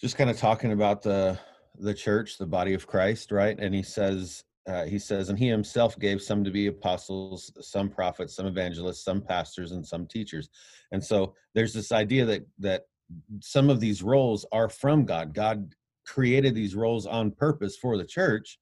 just 0.00 0.16
kind 0.16 0.30
of 0.30 0.38
talking 0.38 0.70
about 0.70 1.02
the 1.02 1.36
the 1.80 1.94
church 1.94 2.38
the 2.38 2.46
body 2.46 2.74
of 2.74 2.86
christ 2.86 3.32
right? 3.32 3.58
And 3.58 3.74
he 3.74 3.82
says 3.82 4.44
uh, 4.66 4.84
he 4.84 4.98
says 4.98 5.28
and 5.28 5.38
he 5.38 5.48
himself 5.48 5.98
gave 5.98 6.22
some 6.22 6.42
to 6.42 6.50
be 6.50 6.68
apostles 6.68 7.52
some 7.60 7.88
prophets 7.88 8.36
some 8.36 8.46
evangelists 8.46 9.04
some 9.04 9.20
pastors 9.20 9.72
and 9.72 9.86
some 9.86 10.06
teachers. 10.06 10.48
And 10.92 11.02
so 11.02 11.34
there's 11.54 11.72
this 11.72 11.92
idea 11.92 12.24
that 12.24 12.46
that 12.58 12.82
some 13.40 13.68
of 13.68 13.80
these 13.80 14.02
roles 14.02 14.46
are 14.52 14.68
from 14.68 15.04
god. 15.04 15.34
God 15.34 15.74
created 16.06 16.54
these 16.54 16.74
roles 16.74 17.06
on 17.06 17.30
purpose 17.30 17.76
for 17.76 17.96
the 17.96 18.04
church. 18.04 18.58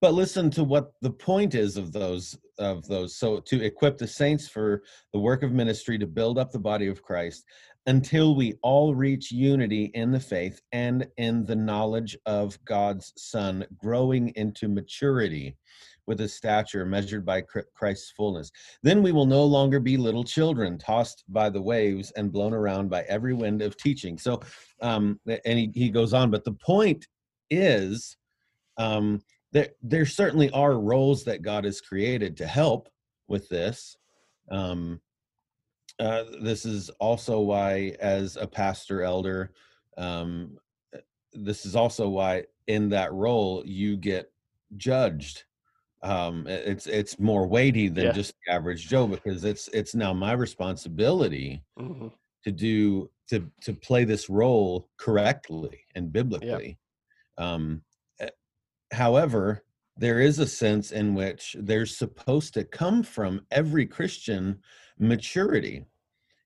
But 0.00 0.14
listen 0.14 0.50
to 0.50 0.64
what 0.64 0.92
the 1.00 1.10
point 1.10 1.54
is 1.54 1.76
of 1.76 1.92
those 1.92 2.36
of 2.58 2.86
those. 2.86 3.16
So 3.16 3.40
to 3.40 3.64
equip 3.64 3.96
the 3.98 4.06
saints 4.06 4.48
for 4.48 4.82
the 5.12 5.18
work 5.18 5.42
of 5.42 5.52
ministry 5.52 5.96
to 5.98 6.06
build 6.06 6.38
up 6.38 6.50
the 6.52 6.58
body 6.58 6.88
of 6.88 7.02
christ 7.02 7.44
until 7.86 8.34
we 8.34 8.54
all 8.62 8.94
reach 8.94 9.32
unity 9.32 9.90
in 9.94 10.12
the 10.12 10.20
faith 10.20 10.60
and 10.72 11.06
in 11.16 11.44
the 11.44 11.56
knowledge 11.56 12.16
of 12.26 12.62
God's 12.64 13.12
Son, 13.16 13.64
growing 13.76 14.28
into 14.36 14.68
maturity 14.68 15.56
with 16.06 16.20
a 16.20 16.28
stature 16.28 16.84
measured 16.84 17.24
by 17.24 17.42
Christ's 17.74 18.12
fullness. 18.16 18.50
Then 18.82 19.02
we 19.02 19.12
will 19.12 19.26
no 19.26 19.44
longer 19.44 19.80
be 19.80 19.96
little 19.96 20.24
children, 20.24 20.78
tossed 20.78 21.24
by 21.28 21.48
the 21.48 21.62
waves 21.62 22.10
and 22.12 22.32
blown 22.32 22.52
around 22.52 22.90
by 22.90 23.02
every 23.02 23.34
wind 23.34 23.62
of 23.62 23.76
teaching. 23.76 24.18
So, 24.18 24.40
um, 24.80 25.20
and 25.26 25.58
he, 25.58 25.70
he 25.74 25.90
goes 25.90 26.12
on, 26.12 26.30
but 26.30 26.44
the 26.44 26.52
point 26.54 27.06
is 27.50 28.16
um, 28.78 29.20
that 29.52 29.74
there 29.82 30.06
certainly 30.06 30.50
are 30.50 30.78
roles 30.78 31.24
that 31.24 31.42
God 31.42 31.64
has 31.64 31.80
created 31.80 32.36
to 32.38 32.46
help 32.46 32.88
with 33.28 33.48
this. 33.48 33.96
Um, 34.50 35.00
uh, 35.98 36.24
this 36.42 36.64
is 36.64 36.90
also 37.00 37.40
why, 37.40 37.96
as 38.00 38.36
a 38.36 38.46
pastor 38.46 39.02
elder, 39.02 39.52
um, 39.98 40.58
uh, 40.94 40.98
this 41.32 41.66
is 41.66 41.76
also 41.76 42.08
why 42.08 42.46
in 42.66 42.88
that 42.90 43.12
role 43.12 43.64
you 43.66 43.96
get 43.96 44.32
judged. 44.76 45.44
Um, 46.02 46.46
it's 46.48 46.86
it's 46.86 47.18
more 47.20 47.46
weighty 47.48 47.88
than 47.88 48.06
Yeah. 48.06 48.12
just 48.12 48.34
the 48.46 48.52
average 48.52 48.88
Joe 48.88 49.06
because 49.08 49.44
it's 49.44 49.68
it's 49.68 49.94
now 49.94 50.12
my 50.14 50.32
responsibility 50.32 51.64
Mhm. 51.76 52.12
to 52.44 52.52
do 52.52 53.10
to 53.28 53.50
to 53.62 53.74
play 53.74 54.04
this 54.04 54.28
role 54.30 54.90
correctly 54.98 55.86
and 55.94 56.12
biblically. 56.12 56.78
Um, 57.38 57.84
eh, 58.20 58.30
however, 58.92 59.64
there 59.96 60.20
is 60.20 60.38
a 60.38 60.46
sense 60.46 60.92
in 60.92 61.14
which 61.14 61.56
there's 61.58 61.96
supposed 61.96 62.54
to 62.54 62.64
come 62.64 63.02
from 63.02 63.46
every 63.50 63.86
Christian 63.86 64.62
maturity. 65.02 65.84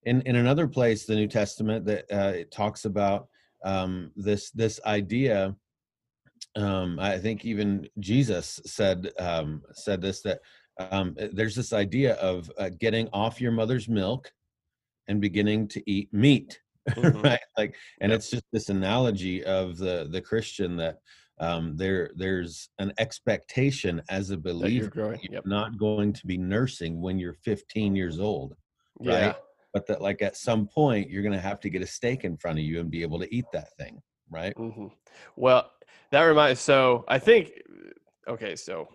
In 0.05 0.23
in 0.23 0.37
another 0.37 0.67
place, 0.69 1.05
the 1.05 1.15
New 1.15 1.29
Testament 1.29 1.85
that 1.87 2.05
uh, 2.13 2.33
it 2.35 2.51
talks 2.51 2.85
about 2.85 3.29
um, 3.65 4.13
this 4.17 4.51
this 4.51 4.81
idea. 4.87 5.55
Um, 6.57 6.99
I 6.99 7.19
think 7.19 7.45
even 7.45 7.89
Jesus 8.01 8.61
said 8.65 9.11
um, 9.19 9.63
said 9.73 10.01
this 10.01 10.23
that 10.23 10.41
um, 10.79 11.17
there's 11.33 11.55
this 11.55 11.73
idea 11.73 12.15
of 12.15 12.51
uh, 12.59 12.71
getting 12.81 13.09
off 13.13 13.41
your 13.41 13.53
mother's 13.53 13.89
milk 13.89 14.33
and 15.09 15.21
beginning 15.21 15.69
to 15.69 15.91
eat 15.91 16.13
meat 16.13 16.61
Mhm. 16.91 17.23
right 17.25 17.41
like 17.59 17.75
and 18.01 18.11
Yep. 18.13 18.17
it's 18.19 18.31
just 18.31 18.45
this 18.53 18.69
analogy 18.69 19.43
of 19.45 19.77
the 19.77 20.07
the 20.11 20.21
christian 20.21 20.77
that 20.77 20.99
um 21.39 21.77
there 21.77 22.11
there's 22.17 22.71
an 22.79 22.93
expectation 22.99 24.01
as 24.09 24.31
a 24.31 24.37
that 24.37 24.55
you're 24.71 24.89
believer 24.89 25.19
you're 25.23 25.35
yep 25.35 25.47
not 25.47 25.79
going 25.79 26.13
to 26.13 26.27
be 26.27 26.39
nursing 26.39 27.01
when 27.01 27.19
you're 27.19 27.35
15 27.45 27.95
years 27.95 28.19
old 28.19 28.55
yeah 29.01 29.27
right? 29.27 29.37
but 29.75 29.87
that 29.87 30.01
like 30.01 30.23
at 30.23 30.37
some 30.37 30.67
point 30.67 31.11
you're 31.11 31.23
going 31.23 31.35
to 31.35 31.41
have 31.41 31.61
to 31.61 31.69
get 31.69 31.83
a 31.83 31.87
steak 31.87 32.25
in 32.25 32.37
front 32.37 32.59
of 32.59 32.65
you 32.65 32.81
and 32.81 32.91
be 32.91 33.03
able 33.03 33.19
to 33.19 33.35
eat 33.35 33.45
that 33.53 33.69
thing 33.77 34.01
right 34.31 34.55
mm-hmm. 34.57 34.87
Well, 35.37 35.71
that 36.11 36.23
reminds. 36.23 36.61
So 36.61 37.05
I 37.09 37.19
think. 37.19 37.51
Okay, 38.29 38.57
so 38.57 38.89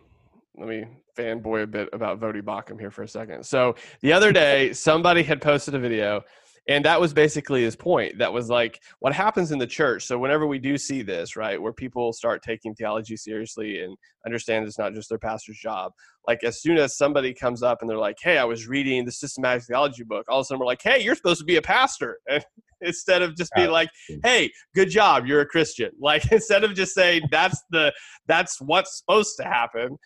let 0.57 0.67
me 0.67 0.85
fanboy 1.17 1.63
a 1.63 1.67
bit 1.67 1.89
about 1.93 2.19
Voddie 2.19 2.41
Baucham 2.41 2.79
here 2.79 2.91
for 2.91 3.03
a 3.03 3.07
second. 3.07 3.45
So 3.45 3.75
the 4.01 4.11
other 4.11 4.31
day, 4.31 4.73
somebody 4.73 5.23
had 5.23 5.41
posted 5.41 5.75
a 5.75 5.79
video, 5.79 6.21
and 6.67 6.85
that 6.85 7.01
was 7.01 7.13
basically 7.13 7.63
his 7.63 7.75
point. 7.75 8.17
That 8.19 8.33
was 8.33 8.49
like 8.49 8.81
what 8.99 9.13
happens 9.13 9.51
in 9.51 9.59
the 9.59 9.67
church. 9.67 10.05
So 10.05 10.17
whenever 10.17 10.45
we 10.45 10.59
do 10.59 10.77
see 10.77 11.01
this 11.01 11.35
right 11.35 11.61
where 11.61 11.73
people 11.73 12.13
start 12.13 12.43
taking 12.43 12.75
theology 12.75 13.17
seriously 13.17 13.81
and 13.81 13.97
understand 14.25 14.65
it's 14.65 14.77
not 14.77 14.93
just 14.93 15.09
their 15.09 15.17
pastor's 15.17 15.57
job 15.57 15.91
like 16.27 16.43
as 16.43 16.61
soon 16.61 16.77
as 16.77 16.97
somebody 16.97 17.33
comes 17.33 17.63
up 17.63 17.79
and 17.81 17.89
they're 17.89 17.97
like 17.97 18.17
hey 18.21 18.37
i 18.37 18.43
was 18.43 18.67
reading 18.67 19.05
the 19.05 19.11
systematic 19.11 19.63
theology 19.63 20.03
book 20.03 20.25
all 20.29 20.39
of 20.39 20.43
a 20.43 20.45
sudden 20.45 20.59
we're 20.59 20.65
like 20.65 20.81
hey 20.81 21.01
you're 21.01 21.15
supposed 21.15 21.39
to 21.39 21.45
be 21.45 21.57
a 21.57 21.61
pastor. 21.61 22.19
And 22.29 22.43
instead 22.83 23.21
of 23.21 23.35
just 23.35 23.51
being 23.55 23.69
like 23.69 23.89
hey 24.23 24.49
good 24.73 24.89
job 24.89 25.27
you're 25.27 25.41
a 25.41 25.45
christian. 25.45 25.91
Like 25.99 26.31
instead 26.31 26.63
of 26.63 26.73
just 26.73 26.95
saying 26.95 27.23
that's 27.31 27.61
the 27.69 27.93
that's 28.27 28.59
what's 28.59 28.97
supposed 28.97 29.37
to 29.37 29.43
happen 29.43 29.97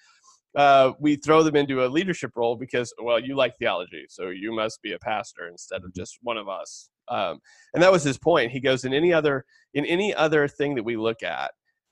uh, 0.55 0.93
we 0.99 1.15
throw 1.17 1.43
them 1.43 1.55
into 1.55 1.85
a 1.85 1.87
leadership 1.87 2.31
role 2.35 2.55
because 2.55 2.93
well 3.01 3.19
you 3.19 3.35
like 3.35 3.57
theology 3.57 4.05
so 4.09 4.29
you 4.29 4.53
must 4.53 4.81
be 4.81 4.93
a 4.93 4.99
pastor 4.99 5.47
instead 5.47 5.83
of 5.83 5.93
just 5.93 6.17
one 6.21 6.37
of 6.37 6.47
us. 6.47 6.89
Um, 7.07 7.39
and 7.73 7.83
that 7.83 7.91
was 7.91 8.03
his 8.03 8.17
point. 8.17 8.51
He 8.51 8.59
goes 8.59 8.83
in 8.83 8.93
any 8.93 9.13
other 9.13 9.45
in 9.73 9.85
any 9.85 10.13
other 10.13 10.47
thing 10.47 10.75
that 10.75 10.83
we 10.83 10.97
look 10.97 11.21
at 11.23 11.51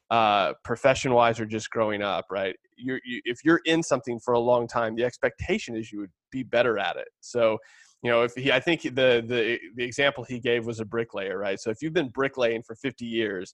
uh, 0.09 0.53
profession 0.63 1.13
wise 1.13 1.39
or 1.39 1.45
just 1.45 1.69
growing 1.71 2.01
up 2.01 2.25
right 2.29 2.55
you're, 2.77 2.99
you, 3.03 3.19
if 3.25 3.39
you're 3.43 3.61
in 3.65 3.81
something 3.81 4.19
for 4.19 4.33
a 4.33 4.39
long 4.39 4.67
time 4.67 4.95
the 4.95 5.03
expectation 5.03 5.75
is 5.75 5.91
you 5.91 5.99
would 5.99 6.11
be 6.31 6.43
better 6.43 6.77
at 6.77 6.97
it. 6.97 7.07
So 7.21 7.57
you 8.03 8.11
know 8.11 8.21
if 8.23 8.33
he 8.35 8.51
i 8.51 8.59
think 8.59 8.81
the 8.81 9.23
the 9.25 9.59
the 9.75 9.83
example 9.83 10.23
he 10.23 10.39
gave 10.39 10.65
was 10.65 10.79
a 10.79 10.85
bricklayer 10.85 11.37
right? 11.37 11.59
So 11.59 11.69
if 11.69 11.81
you've 11.81 11.93
been 11.93 12.09
bricklaying 12.09 12.63
for 12.63 12.75
50 12.75 13.05
years 13.05 13.53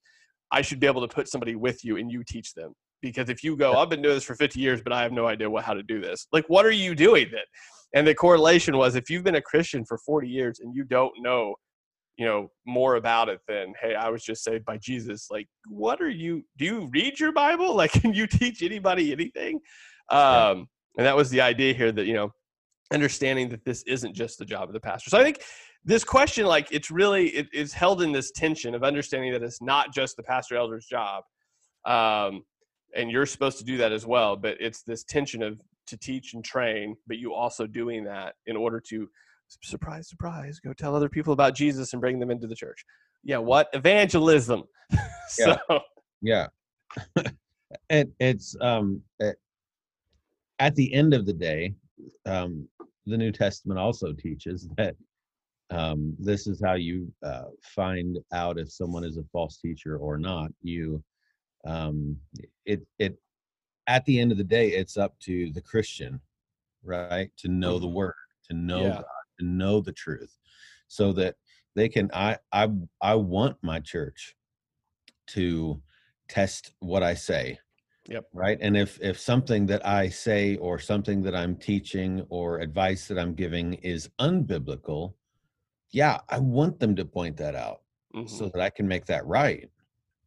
i 0.51 0.61
should 0.61 0.79
be 0.79 0.87
able 0.87 1.07
to 1.07 1.13
put 1.13 1.27
somebody 1.27 1.55
with 1.55 1.85
you 1.85 1.97
and 1.97 2.11
you 2.11 2.23
teach 2.27 2.53
them 2.53 2.73
because 3.01 3.29
if 3.29 3.43
you 3.43 3.55
go 3.55 3.73
i've 3.73 3.89
been 3.89 4.01
doing 4.01 4.15
this 4.15 4.23
for 4.23 4.35
50 4.35 4.59
years 4.59 4.81
but 4.81 4.93
i 4.93 5.01
have 5.01 5.11
no 5.11 5.27
idea 5.27 5.49
what, 5.49 5.63
how 5.63 5.73
to 5.73 5.83
do 5.83 5.99
this. 6.01 6.27
Like 6.31 6.45
what 6.47 6.65
are 6.65 6.71
you 6.71 6.95
doing 6.95 7.27
then? 7.31 7.41
And 7.93 8.07
the 8.07 8.13
correlation 8.13 8.77
was 8.77 8.95
if 8.95 9.09
you've 9.09 9.23
been 9.23 9.35
a 9.35 9.41
christian 9.41 9.85
for 9.85 9.97
40 9.97 10.27
years 10.27 10.59
and 10.59 10.75
you 10.75 10.83
don't 10.83 11.13
know 11.19 11.55
you 12.19 12.25
know 12.25 12.51
more 12.67 12.95
about 12.95 13.29
it 13.29 13.39
than 13.47 13.73
hey 13.81 13.95
i 13.95 14.09
was 14.09 14.23
just 14.23 14.43
saved 14.43 14.65
by 14.65 14.77
jesus 14.77 15.29
like 15.31 15.47
what 15.67 16.01
are 16.01 16.09
you 16.09 16.43
do 16.57 16.65
you 16.65 16.89
read 16.91 17.19
your 17.19 17.31
bible? 17.31 17.73
Like 17.79 17.93
can 17.93 18.13
you 18.13 18.27
teach 18.27 18.61
anybody 18.61 19.11
anything? 19.11 19.59
Um 20.09 20.67
and 20.97 21.05
that 21.07 21.15
was 21.15 21.29
the 21.29 21.39
idea 21.39 21.73
here 21.73 21.91
that 21.93 22.05
you 22.05 22.13
know 22.13 22.31
understanding 22.91 23.47
that 23.49 23.63
this 23.63 23.83
isn't 23.83 24.13
just 24.13 24.37
the 24.37 24.45
job 24.45 24.67
of 24.67 24.73
the 24.73 24.79
pastor. 24.79 25.09
So 25.09 25.17
i 25.17 25.23
think 25.23 25.41
this 25.85 26.03
question 26.03 26.45
like 26.45 26.67
it's 26.71 26.91
really 26.91 27.29
it 27.29 27.47
is 27.53 27.71
held 27.71 28.01
in 28.01 28.11
this 28.11 28.31
tension 28.31 28.75
of 28.75 28.83
understanding 28.83 29.31
that 29.31 29.41
it's 29.41 29.61
not 29.61 29.93
just 29.93 30.17
the 30.17 30.23
pastor 30.23 30.57
elder's 30.57 30.85
job. 30.85 31.23
Um 31.85 32.43
and 32.95 33.11
you're 33.11 33.25
supposed 33.25 33.57
to 33.57 33.63
do 33.63 33.77
that 33.77 33.91
as 33.91 34.05
well 34.05 34.35
but 34.35 34.57
it's 34.59 34.81
this 34.83 35.03
tension 35.03 35.41
of 35.41 35.59
to 35.87 35.97
teach 35.97 36.33
and 36.33 36.43
train 36.43 36.95
but 37.07 37.17
you 37.17 37.33
also 37.33 37.65
doing 37.65 38.03
that 38.03 38.35
in 38.45 38.55
order 38.55 38.79
to 38.79 39.09
surprise 39.61 40.07
surprise 40.07 40.59
go 40.59 40.73
tell 40.73 40.95
other 40.95 41.09
people 41.09 41.33
about 41.33 41.55
jesus 41.55 41.93
and 41.93 42.01
bring 42.01 42.19
them 42.19 42.29
into 42.31 42.47
the 42.47 42.55
church. 42.55 42.85
Yeah 43.23 43.37
what? 43.37 43.69
Evangelism. 43.73 44.63
So 45.29 45.57
yeah. 46.21 46.47
It, 47.91 48.09
it's 48.19 48.55
um 48.61 48.99
it, 49.19 49.37
at 50.57 50.73
the 50.75 50.91
end 50.91 51.13
of 51.13 51.27
the 51.27 51.33
day 51.33 51.75
um 52.25 52.67
the 53.05 53.15
new 53.15 53.31
testament 53.31 53.79
also 53.79 54.11
teaches 54.11 54.67
that 54.77 54.95
um 55.69 56.15
this 56.17 56.47
is 56.47 56.59
how 56.65 56.73
you 56.73 57.13
uh, 57.23 57.49
find 57.61 58.17
out 58.33 58.57
if 58.57 58.71
someone 58.71 59.03
is 59.03 59.17
a 59.17 59.23
false 59.31 59.57
teacher 59.57 59.97
or 59.97 60.17
not. 60.17 60.49
You 60.63 61.03
um, 61.65 62.21
it 62.65 62.87
it 62.99 63.19
at 63.87 64.05
the 64.05 64.19
end 64.19 64.31
of 64.31 64.37
the 64.39 64.43
day, 64.43 64.69
it's 64.69 64.97
up 64.97 65.19
to 65.21 65.51
the 65.51 65.61
Christian, 65.61 66.21
right, 66.83 67.31
to 67.37 67.49
know 67.49 67.79
the 67.79 67.87
Mhm. 67.87 67.89
word, 67.89 68.15
to 68.49 68.53
know 68.55 68.91
Yeah. 68.91 68.93
God, 68.93 69.05
to 69.39 69.45
know 69.45 69.81
the 69.81 69.93
truth, 69.93 70.37
so 70.87 71.13
that 71.13 71.37
they 71.75 71.89
can. 71.89 72.11
I 72.13 72.39
I 72.53 72.69
I 73.01 73.15
want 73.15 73.57
my 73.63 73.79
church 73.81 74.35
to 75.27 75.81
test 76.27 76.73
what 76.79 77.03
I 77.03 77.13
say. 77.13 77.59
Yep. 78.07 78.29
Right. 78.33 78.57
And 78.61 78.77
if 78.77 79.01
if 79.01 79.19
something 79.19 79.67
that 79.67 79.85
I 79.85 80.09
say 80.09 80.57
or 80.57 80.79
something 80.79 81.23
that 81.23 81.35
I'm 81.35 81.57
teaching 81.57 82.21
or 82.29 82.59
advice 82.59 83.07
that 83.09 83.19
I'm 83.19 83.35
giving 83.35 83.75
is 83.75 84.09
unbiblical, 84.19 85.15
yeah, 85.91 86.21
I 86.29 86.39
want 86.39 86.79
them 86.79 86.95
to 86.97 87.05
point 87.05 87.37
that 87.37 87.55
out 87.55 87.83
Mhm. 88.13 88.25
so 88.25 88.49
that 88.49 88.61
I 88.61 88.69
can 88.69 88.87
make 88.87 89.05
that 89.07 89.25
right. 89.27 89.71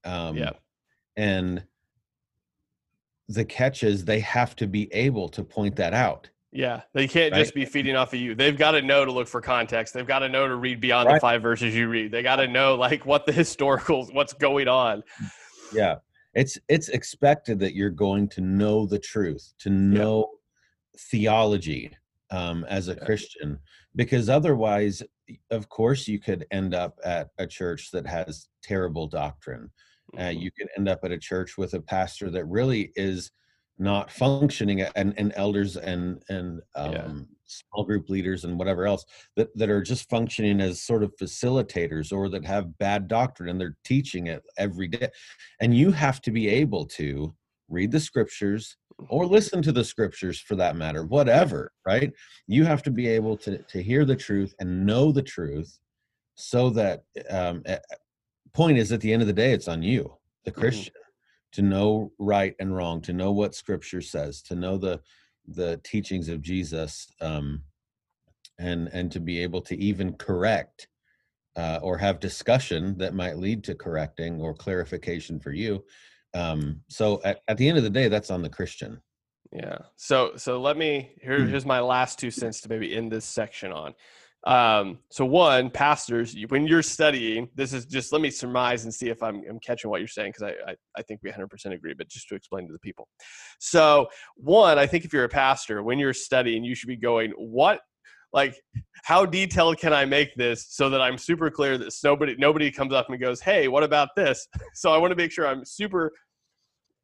Um, 0.05 0.51
yeah 0.51 0.62
and 1.17 1.65
the 3.29 3.45
catch 3.45 3.83
is 3.83 4.05
they 4.05 4.21
have 4.21 4.57
to 4.57 4.67
be 4.67 4.93
able 4.93 5.29
to 5.31 5.43
point 5.45 5.77
that 5.77 5.95
out. 5.95 6.29
Yeah, 6.51 6.83
they 6.93 7.09
can't 7.09 7.33
Right? 7.33 7.39
just 7.41 7.55
be 7.55 7.65
feeding 7.65 7.97
off 7.97 8.13
of 8.13 8.21
you. 8.21 8.35
They've 8.35 8.57
got 8.59 8.73
to 8.73 8.83
know 8.83 9.07
to 9.07 9.13
look 9.13 9.27
for 9.27 9.41
context. 9.41 9.95
They've 9.95 10.07
got 10.07 10.19
to 10.19 10.29
know 10.29 10.47
to 10.47 10.57
read 10.57 10.81
beyond 10.81 11.09
the 11.09 11.19
five 11.19 11.41
verses 11.41 11.75
you 11.75 11.89
read. 11.89 12.13
They 12.13 12.23
got 12.23 12.37
to 12.37 12.47
know 12.49 12.75
like 12.75 13.07
what 13.07 13.25
the 13.25 13.33
historicals, 13.43 14.13
what's 14.13 14.35
going 14.35 14.69
on. 14.69 15.03
Yeah. 15.73 15.97
It's 16.35 16.59
it's 16.69 16.89
expected 16.91 17.59
that 17.61 17.75
you're 17.75 17.91
going 17.91 18.29
to 18.31 18.41
know 18.43 18.85
the 18.87 18.99
truth, 18.99 19.53
to 19.61 19.71
know 19.71 20.29
theology 21.11 21.91
um, 22.31 22.65
as 22.69 22.89
a 22.89 22.95
Yeah. 22.95 23.05
Christian, 23.05 23.59
because 23.97 24.29
otherwise, 24.29 25.03
of 25.51 25.69
course, 25.69 26.09
you 26.09 26.19
could 26.19 26.47
end 26.51 26.75
up 26.75 26.99
at 27.05 27.31
a 27.39 27.47
church 27.47 27.91
that 27.93 28.07
has 28.07 28.49
terrible 28.63 29.07
doctrine. 29.07 29.71
Uh, 30.17 30.25
Mhm. 30.25 30.41
you 30.43 30.51
could 30.53 30.69
end 30.77 30.89
up 30.89 31.01
at 31.05 31.13
a 31.13 31.19
church 31.19 31.57
with 31.59 31.75
a 31.75 31.81
pastor 31.81 32.31
that 32.31 32.45
really 32.47 32.93
is 32.97 33.31
not 33.79 34.11
functioning 34.13 34.83
and, 34.83 35.15
and 35.19 35.33
elders 35.37 35.77
and 35.77 36.23
and 36.29 36.61
um, 36.75 36.93
Yeah. 36.93 37.13
small 37.47 37.85
group 37.85 38.09
leaders 38.09 38.45
and 38.45 38.59
whatever 38.59 38.87
else 38.87 39.05
that, 39.37 39.49
that 39.57 39.69
are 39.71 39.83
just 39.83 40.09
functioning 40.09 40.61
as 40.61 40.83
sort 40.83 41.03
of 41.03 41.13
facilitators 41.21 42.13
or 42.13 42.29
that 42.31 42.45
have 42.47 42.79
bad 42.79 43.09
doctrine 43.09 43.49
and 43.49 43.61
they're 43.61 43.77
teaching 43.85 44.27
it 44.29 44.43
every 44.59 44.89
day 44.89 45.09
and 45.61 45.77
you 45.77 45.91
have 45.93 46.21
to 46.23 46.31
be 46.31 46.49
able 46.49 46.87
to 46.87 47.35
read 47.69 47.91
the 47.91 48.01
scriptures 48.01 48.77
or 49.09 49.27
listen 49.27 49.61
to 49.63 49.73
the 49.73 49.85
scriptures 49.85 50.39
for 50.41 50.55
that 50.57 50.77
matter 50.77 51.05
whatever 51.05 51.73
right 51.87 52.13
you 52.47 52.65
have 52.65 52.83
to 52.83 52.91
be 52.91 53.07
able 53.09 53.37
to 53.37 53.59
to 53.65 53.83
hear 53.83 54.05
the 54.05 54.17
truth 54.17 54.55
and 54.61 54.87
know 54.87 55.13
the 55.13 55.23
truth 55.23 55.79
so 56.37 56.71
that 56.71 57.05
um 57.31 57.63
point 58.55 58.79
is 58.79 58.93
at 58.93 59.01
the 59.01 59.13
end 59.13 59.23
of 59.23 59.29
the 59.29 59.33
day 59.35 59.53
it's 59.53 59.69
on 59.69 59.83
you 59.83 60.17
the 60.45 60.53
Mhm. 60.53 60.61
christian 60.61 60.95
to 61.53 61.63
know 61.63 62.13
right 62.19 62.55
and 62.61 62.75
wrong 62.75 63.01
to 63.01 63.13
know 63.13 63.33
what 63.33 63.55
scripture 63.55 64.01
says 64.01 64.43
to 64.43 64.55
know 64.55 64.77
the 64.79 65.01
the 65.49 65.81
teachings 65.85 66.29
of 66.29 66.41
jesus 66.43 67.09
um 67.21 67.63
and 68.59 68.89
and 68.93 69.11
to 69.13 69.21
be 69.21 69.39
able 69.43 69.61
to 69.61 69.77
even 69.77 70.13
correct 70.15 70.89
uh, 71.57 71.79
or 71.83 71.99
have 71.99 72.19
discussion 72.21 72.97
that 72.97 73.15
might 73.15 73.37
lead 73.37 73.63
to 73.65 73.75
correcting 73.75 74.41
or 74.41 74.55
clarification 74.55 75.39
for 75.41 75.53
you 75.53 75.85
um 76.35 76.81
so 76.89 77.21
at, 77.25 77.41
at 77.49 77.57
the 77.59 77.69
end 77.69 77.77
of 77.77 77.85
the 77.85 77.91
day 77.91 78.09
that's 78.09 78.31
on 78.31 78.43
the 78.43 78.49
christian 78.49 79.01
Yeah. 79.53 79.79
So 79.97 80.33
so 80.37 80.61
let 80.61 80.77
me 80.79 81.13
here, 81.21 81.39
Mm. 81.41 81.49
here's 81.49 81.67
my 81.67 81.81
last 81.81 82.19
two 82.19 82.31
cents 82.31 82.61
to 82.63 82.69
maybe 82.69 82.95
end 82.97 83.13
this 83.13 83.25
section 83.27 83.73
on. 83.73 83.95
Um, 84.45 84.99
so 85.11 85.25
one, 85.25 85.71
pastors, 85.71 86.37
when 86.49 86.67
you're 86.67 86.83
studying, 86.83 87.49
this 87.55 87.73
is 87.73 87.87
just 87.87 88.13
let 88.13 88.21
me 88.21 88.31
surmise 88.31 88.85
and 88.85 88.93
see 88.93 89.09
if 89.09 89.23
I'm, 89.23 89.43
I'm 89.49 89.61
catching 89.61 89.89
what 89.89 90.01
you're 90.01 90.09
saying 90.09 90.33
because 90.37 90.55
I, 90.67 90.71
I 90.71 90.75
I 90.99 91.03
think 91.03 91.21
we 91.23 91.31
100% 91.31 91.73
agree, 91.73 91.95
but 91.95 92.09
just 92.09 92.29
to 92.29 92.35
explain 92.35 92.67
to 92.67 92.73
the 92.73 92.79
people. 92.81 93.07
So 93.61 94.09
one, 94.37 94.79
I 94.79 94.87
think 94.87 95.05
if 95.05 95.13
you're 95.13 95.25
a 95.25 95.29
pastor, 95.29 95.83
when 95.83 95.99
you're 95.99 96.13
studying, 96.13 96.65
you 96.65 96.75
should 96.75 96.89
be 96.89 96.97
going, 96.97 97.31
what 97.37 97.81
like 98.33 98.57
how 99.05 99.27
detailed 99.27 99.79
can 99.79 99.93
I 99.93 100.05
make 100.07 100.35
this 100.37 100.67
so 100.71 100.89
that 100.91 101.03
I'm 101.03 101.19
super 101.19 101.51
clear 101.51 101.77
that 101.79 101.93
nobody 102.03 102.35
nobody 102.37 102.71
comes 102.71 102.93
up 102.93 103.09
and 103.11 103.21
goes, 103.21 103.41
hey, 103.41 103.69
what 103.69 103.83
about 103.83 104.09
this? 104.17 104.47
So 104.75 104.91
I 104.91 104.99
want 104.99 105.13
to 105.13 105.17
make 105.17 105.31
sure 105.31 105.47
I'm 105.47 105.65
super 105.65 106.13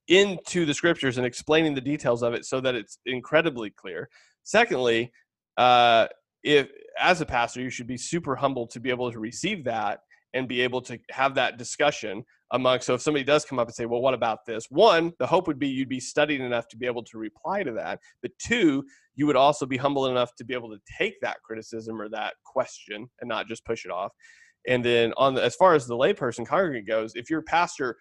into 0.09 0.64
the 0.64 0.72
scriptures 0.72 1.18
and 1.18 1.27
explaining 1.27 1.74
the 1.74 1.81
details 1.81 2.22
of 2.22 2.33
it 2.33 2.46
so 2.46 2.61
that 2.62 2.74
it's 2.74 2.98
incredibly 3.05 3.70
clear. 3.70 4.09
Secondly, 4.42 5.12
uh, 5.59 6.07
if 6.42 6.68
as 6.98 7.20
a 7.20 7.27
pastor, 7.27 7.61
you 7.61 7.70
should 7.70 7.87
be 7.87 7.96
super 7.96 8.37
humble 8.37 8.66
to 8.68 8.81
be 8.81 8.90
able 8.90 9.11
to 9.12 9.18
receive 9.18 9.64
that 9.64 10.01
and 10.35 10.48
be 10.48 10.61
able 10.61 10.83
to 10.83 10.98
have 11.11 11.35
that 11.35 11.57
discussion 11.59 12.22
among. 12.53 12.81
So 12.81 12.94
if 12.94 13.01
somebody 13.01 13.24
does 13.24 13.44
come 13.44 13.59
up 13.59 13.68
and 13.68 13.74
say, 13.74 13.87
"Well, 13.87 14.01
what 14.01 14.14
about 14.14 14.44
this?" 14.46 14.66
One, 14.70 15.12
the 15.18 15.27
hope 15.27 15.46
would 15.46 15.59
be 15.59 15.68
you'd 15.68 15.88
be 15.88 16.01
studied 16.01 16.40
enough 16.40 16.68
to 16.68 16.77
be 16.77 16.87
able 16.87 17.05
to 17.05 17.18
reply 17.18 17.62
to 17.62 17.72
that. 17.72 18.01
But 18.22 18.33
two, 18.38 18.85
you 19.14 19.27
would 19.27 19.37
also 19.37 19.66
be 19.66 19.77
humble 19.77 20.07
enough 20.07 20.35
to 20.37 20.44
be 20.44 20.55
able 20.55 20.70
to 20.70 20.79
take 20.98 21.14
that 21.22 21.42
criticism 21.42 22.01
or 22.01 22.09
that 22.11 22.35
question 22.44 23.09
and 23.20 23.29
not 23.29 23.46
just 23.46 23.64
push 23.64 23.85
it 23.85 23.90
off. 23.90 24.12
And 24.66 24.85
then 24.85 25.14
on 25.16 25.35
the, 25.35 25.42
as 25.42 25.55
far 25.55 25.74
as 25.74 25.87
the 25.87 25.96
layperson 25.96 26.46
congregant 26.46 26.87
goes, 26.87 27.12
if 27.14 27.31
your 27.31 27.42
pastor 27.42 27.96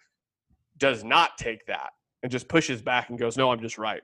does 0.76 1.02
not 1.02 1.38
take 1.38 1.64
that 1.66 1.90
and 2.22 2.30
just 2.30 2.48
pushes 2.48 2.82
back 2.82 3.08
and 3.08 3.18
goes, 3.18 3.36
"No, 3.36 3.50
I'm 3.50 3.60
just 3.60 3.78
right," 3.78 4.02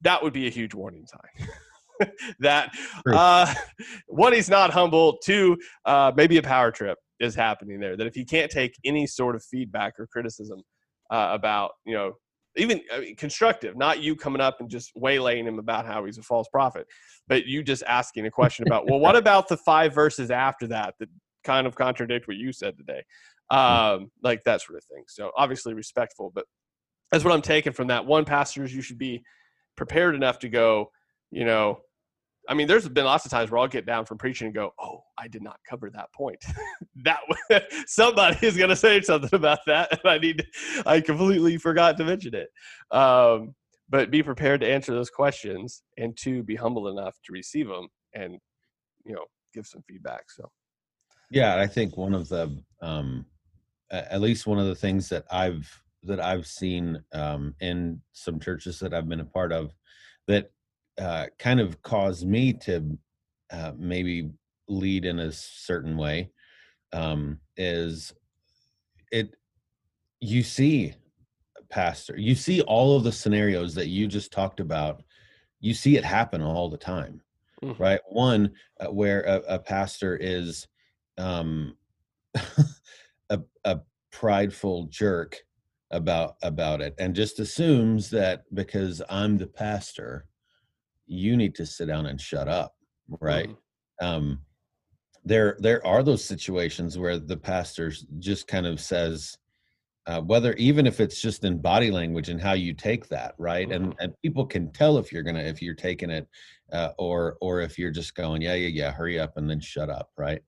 that 0.00 0.22
would 0.22 0.32
be 0.32 0.46
a 0.46 0.50
huge 0.50 0.74
warning 0.74 1.06
sign. 1.06 1.48
that 2.40 2.72
uh, 3.06 3.52
one, 4.06 4.32
he's 4.32 4.50
not 4.50 4.70
humble. 4.70 5.18
Two, 5.18 5.56
uh, 5.84 6.12
maybe 6.16 6.36
a 6.36 6.42
power 6.42 6.70
trip 6.70 6.98
is 7.18 7.34
happening 7.34 7.80
there. 7.80 7.96
That 7.96 8.06
if 8.06 8.14
he 8.14 8.24
can't 8.24 8.50
take 8.50 8.74
any 8.84 9.06
sort 9.06 9.36
of 9.36 9.44
feedback 9.44 9.94
or 9.98 10.06
criticism 10.06 10.62
uh, 11.10 11.30
about 11.32 11.72
you 11.84 11.94
know 11.94 12.14
even 12.56 12.80
I 12.92 13.00
mean, 13.00 13.16
constructive, 13.16 13.76
not 13.76 14.00
you 14.00 14.16
coming 14.16 14.40
up 14.40 14.60
and 14.60 14.68
just 14.68 14.92
waylaying 14.96 15.46
him 15.46 15.58
about 15.58 15.86
how 15.86 16.04
he's 16.04 16.18
a 16.18 16.22
false 16.22 16.48
prophet, 16.48 16.86
but 17.28 17.46
you 17.46 17.62
just 17.62 17.82
asking 17.86 18.26
a 18.26 18.30
question 18.30 18.66
about, 18.66 18.88
well, 18.88 18.98
what 18.98 19.16
about 19.24 19.48
the 19.48 19.56
five 19.56 19.94
verses 19.94 20.30
after 20.30 20.66
that 20.68 20.94
that 20.98 21.08
kind 21.44 21.66
of 21.66 21.74
contradict 21.74 22.26
what 22.26 22.36
you 22.36 22.52
said 22.52 22.76
today? 22.76 23.02
Hmm. 23.50 23.58
Um, 23.58 24.10
like 24.22 24.44
that 24.44 24.62
sort 24.62 24.78
of 24.78 24.84
thing. 24.84 25.04
So 25.08 25.30
obviously 25.36 25.74
respectful, 25.74 26.30
but 26.34 26.44
that's 27.10 27.24
what 27.24 27.32
I'm 27.32 27.42
taking 27.42 27.72
from 27.72 27.88
that. 27.88 28.06
One, 28.06 28.24
pastors, 28.24 28.74
you 28.74 28.82
should 28.82 28.98
be 28.98 29.22
prepared 29.76 30.14
enough 30.14 30.38
to 30.40 30.48
go, 30.48 30.90
you 31.30 31.44
know, 31.44 31.80
I 32.50 32.54
mean, 32.54 32.66
there's 32.66 32.88
been 32.88 33.04
lots 33.04 33.24
of 33.24 33.30
times 33.30 33.48
where 33.48 33.60
I'll 33.60 33.68
get 33.68 33.86
down 33.86 34.04
from 34.04 34.18
preaching 34.18 34.46
and 34.46 34.54
go, 34.54 34.74
"Oh, 34.80 35.04
I 35.16 35.28
did 35.28 35.40
not 35.40 35.60
cover 35.68 35.88
that 35.90 36.12
point. 36.12 36.44
that 37.04 37.20
somebody 37.86 38.44
is 38.44 38.56
going 38.56 38.70
to 38.70 38.76
say 38.76 39.00
something 39.02 39.30
about 39.32 39.60
that, 39.68 39.92
and 39.92 40.10
I 40.10 40.18
need, 40.18 40.38
to, 40.38 40.82
I 40.84 41.00
completely 41.00 41.56
forgot 41.58 41.96
to 41.98 42.04
mention 42.04 42.34
it." 42.34 42.48
Um, 42.90 43.54
but 43.88 44.10
be 44.10 44.24
prepared 44.24 44.60
to 44.62 44.68
answer 44.68 44.92
those 44.92 45.10
questions, 45.10 45.82
and 45.96 46.16
to 46.18 46.42
be 46.42 46.56
humble 46.56 46.88
enough 46.88 47.14
to 47.24 47.32
receive 47.32 47.68
them, 47.68 47.86
and 48.14 48.36
you 49.04 49.14
know, 49.14 49.24
give 49.54 49.66
some 49.66 49.82
feedback. 49.88 50.28
So, 50.28 50.50
yeah, 51.30 51.56
I 51.56 51.68
think 51.68 51.96
one 51.96 52.14
of 52.14 52.28
the, 52.28 52.60
um, 52.82 53.26
at 53.92 54.20
least 54.20 54.48
one 54.48 54.58
of 54.58 54.66
the 54.66 54.74
things 54.74 55.08
that 55.10 55.24
I've 55.30 55.70
that 56.02 56.18
I've 56.18 56.48
seen 56.48 57.00
um, 57.12 57.54
in 57.60 58.00
some 58.12 58.40
churches 58.40 58.80
that 58.80 58.92
I've 58.92 59.08
been 59.08 59.20
a 59.20 59.24
part 59.24 59.52
of, 59.52 59.72
that 60.26 60.50
uh, 60.98 61.26
kind 61.38 61.60
of 61.60 61.82
caused 61.82 62.26
me 62.26 62.52
to 62.52 62.98
uh, 63.50 63.72
maybe 63.76 64.30
lead 64.68 65.04
in 65.04 65.18
a 65.18 65.32
certain 65.32 65.96
way 65.96 66.30
um, 66.92 67.40
is 67.56 68.14
it 69.12 69.36
you 70.20 70.42
see 70.42 70.94
pastor 71.68 72.16
you 72.18 72.34
see 72.34 72.60
all 72.62 72.96
of 72.96 73.04
the 73.04 73.12
scenarios 73.12 73.74
that 73.74 73.88
you 73.88 74.06
just 74.08 74.32
talked 74.32 74.60
about 74.60 75.02
you 75.60 75.74
see 75.74 75.96
it 75.96 76.04
happen 76.04 76.42
all 76.42 76.68
the 76.68 76.76
time 76.78 77.22
Mhm. 77.62 77.78
right 77.78 78.00
one 78.08 78.52
uh, 78.80 78.88
where 78.88 79.22
a, 79.22 79.36
a 79.54 79.58
pastor 79.58 80.16
is 80.16 80.66
um 81.18 81.76
a, 83.30 83.40
a 83.64 83.80
prideful 84.12 84.84
jerk 84.86 85.38
about 85.90 86.36
about 86.42 86.80
it 86.80 86.94
and 86.98 87.14
just 87.14 87.38
assumes 87.40 88.10
that 88.10 88.44
because 88.54 89.02
i'm 89.10 89.38
the 89.38 89.46
pastor 89.46 90.26
you 91.10 91.36
need 91.36 91.54
to 91.56 91.66
sit 91.66 91.86
down 91.86 92.06
and 92.06 92.20
shut 92.20 92.48
up 92.48 92.74
right? 93.20 93.48
Mhm. 93.50 94.06
um 94.06 94.40
there 95.24 95.56
there 95.58 95.84
are 95.86 96.02
those 96.02 96.24
situations 96.24 96.96
where 96.96 97.18
the 97.18 97.36
pastor 97.36 97.92
just 98.20 98.46
kind 98.46 98.66
of 98.66 98.80
says 98.80 99.36
uh, 100.06 100.20
whether 100.20 100.54
even 100.54 100.86
if 100.86 100.98
it's 100.98 101.20
just 101.20 101.44
in 101.44 101.58
body 101.58 101.90
language 101.90 102.30
and 102.30 102.40
how 102.40 102.52
you 102.54 102.72
take 102.72 103.08
that 103.08 103.34
right? 103.38 103.70
And 103.70 103.94
and 104.00 104.14
people 104.22 104.46
can 104.46 104.72
tell 104.72 104.96
if 104.98 105.12
you're 105.12 105.22
gonna 105.24 105.42
if 105.42 105.60
you're 105.60 105.74
taking 105.74 106.10
it 106.10 106.26
uh, 106.72 106.92
or 106.98 107.36
or 107.40 107.60
if 107.60 107.78
you're 107.78 107.90
just 107.90 108.14
going 108.14 108.40
yeah 108.42 108.54
yeah 108.54 108.68
yeah 108.68 108.90
hurry 108.92 109.18
up 109.18 109.36
and 109.36 109.50
then 109.50 109.60
shut 109.60 109.90
up 109.90 110.10
right? 110.16 110.42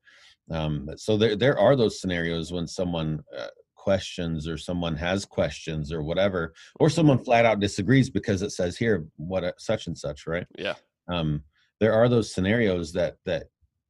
Um 0.49 0.89
so 0.95 1.17
there 1.17 1.35
there 1.35 1.59
are 1.59 1.75
those 1.75 1.99
scenarios 2.01 2.51
when 2.51 2.67
someone 2.67 3.21
uh, 3.37 3.47
questions 3.87 4.47
or 4.47 4.57
someone 4.57 4.95
has 4.95 5.25
questions 5.25 5.91
or 5.91 6.01
whatever 6.01 6.53
or 6.79 6.89
someone 6.89 7.21
flat 7.21 7.43
out 7.43 7.59
disagrees 7.59 8.09
because 8.09 8.41
it 8.41 8.51
says 8.51 8.77
here 8.77 9.05
what 9.17 9.43
a, 9.43 9.53
such 9.57 9.87
and 9.87 9.97
such 9.97 10.25
right 10.25 10.47
Yeah. 10.57 10.75
um 11.09 11.43
there 11.81 11.93
are 11.93 12.07
those 12.07 12.33
scenarios 12.33 12.93
that 12.93 13.17
that 13.25 13.43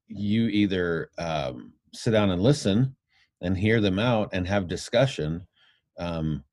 you 0.08 0.47
either 0.47 1.12
um 1.19 1.73
sit 1.93 2.10
down 2.12 2.32
and 2.32 2.41
listen 2.41 2.95
and 3.41 3.56
hear 3.56 3.79
them 3.82 3.99
out 3.99 4.29
and 4.34 4.47
have 4.47 4.67
discussion 4.67 5.45
um 5.99 6.43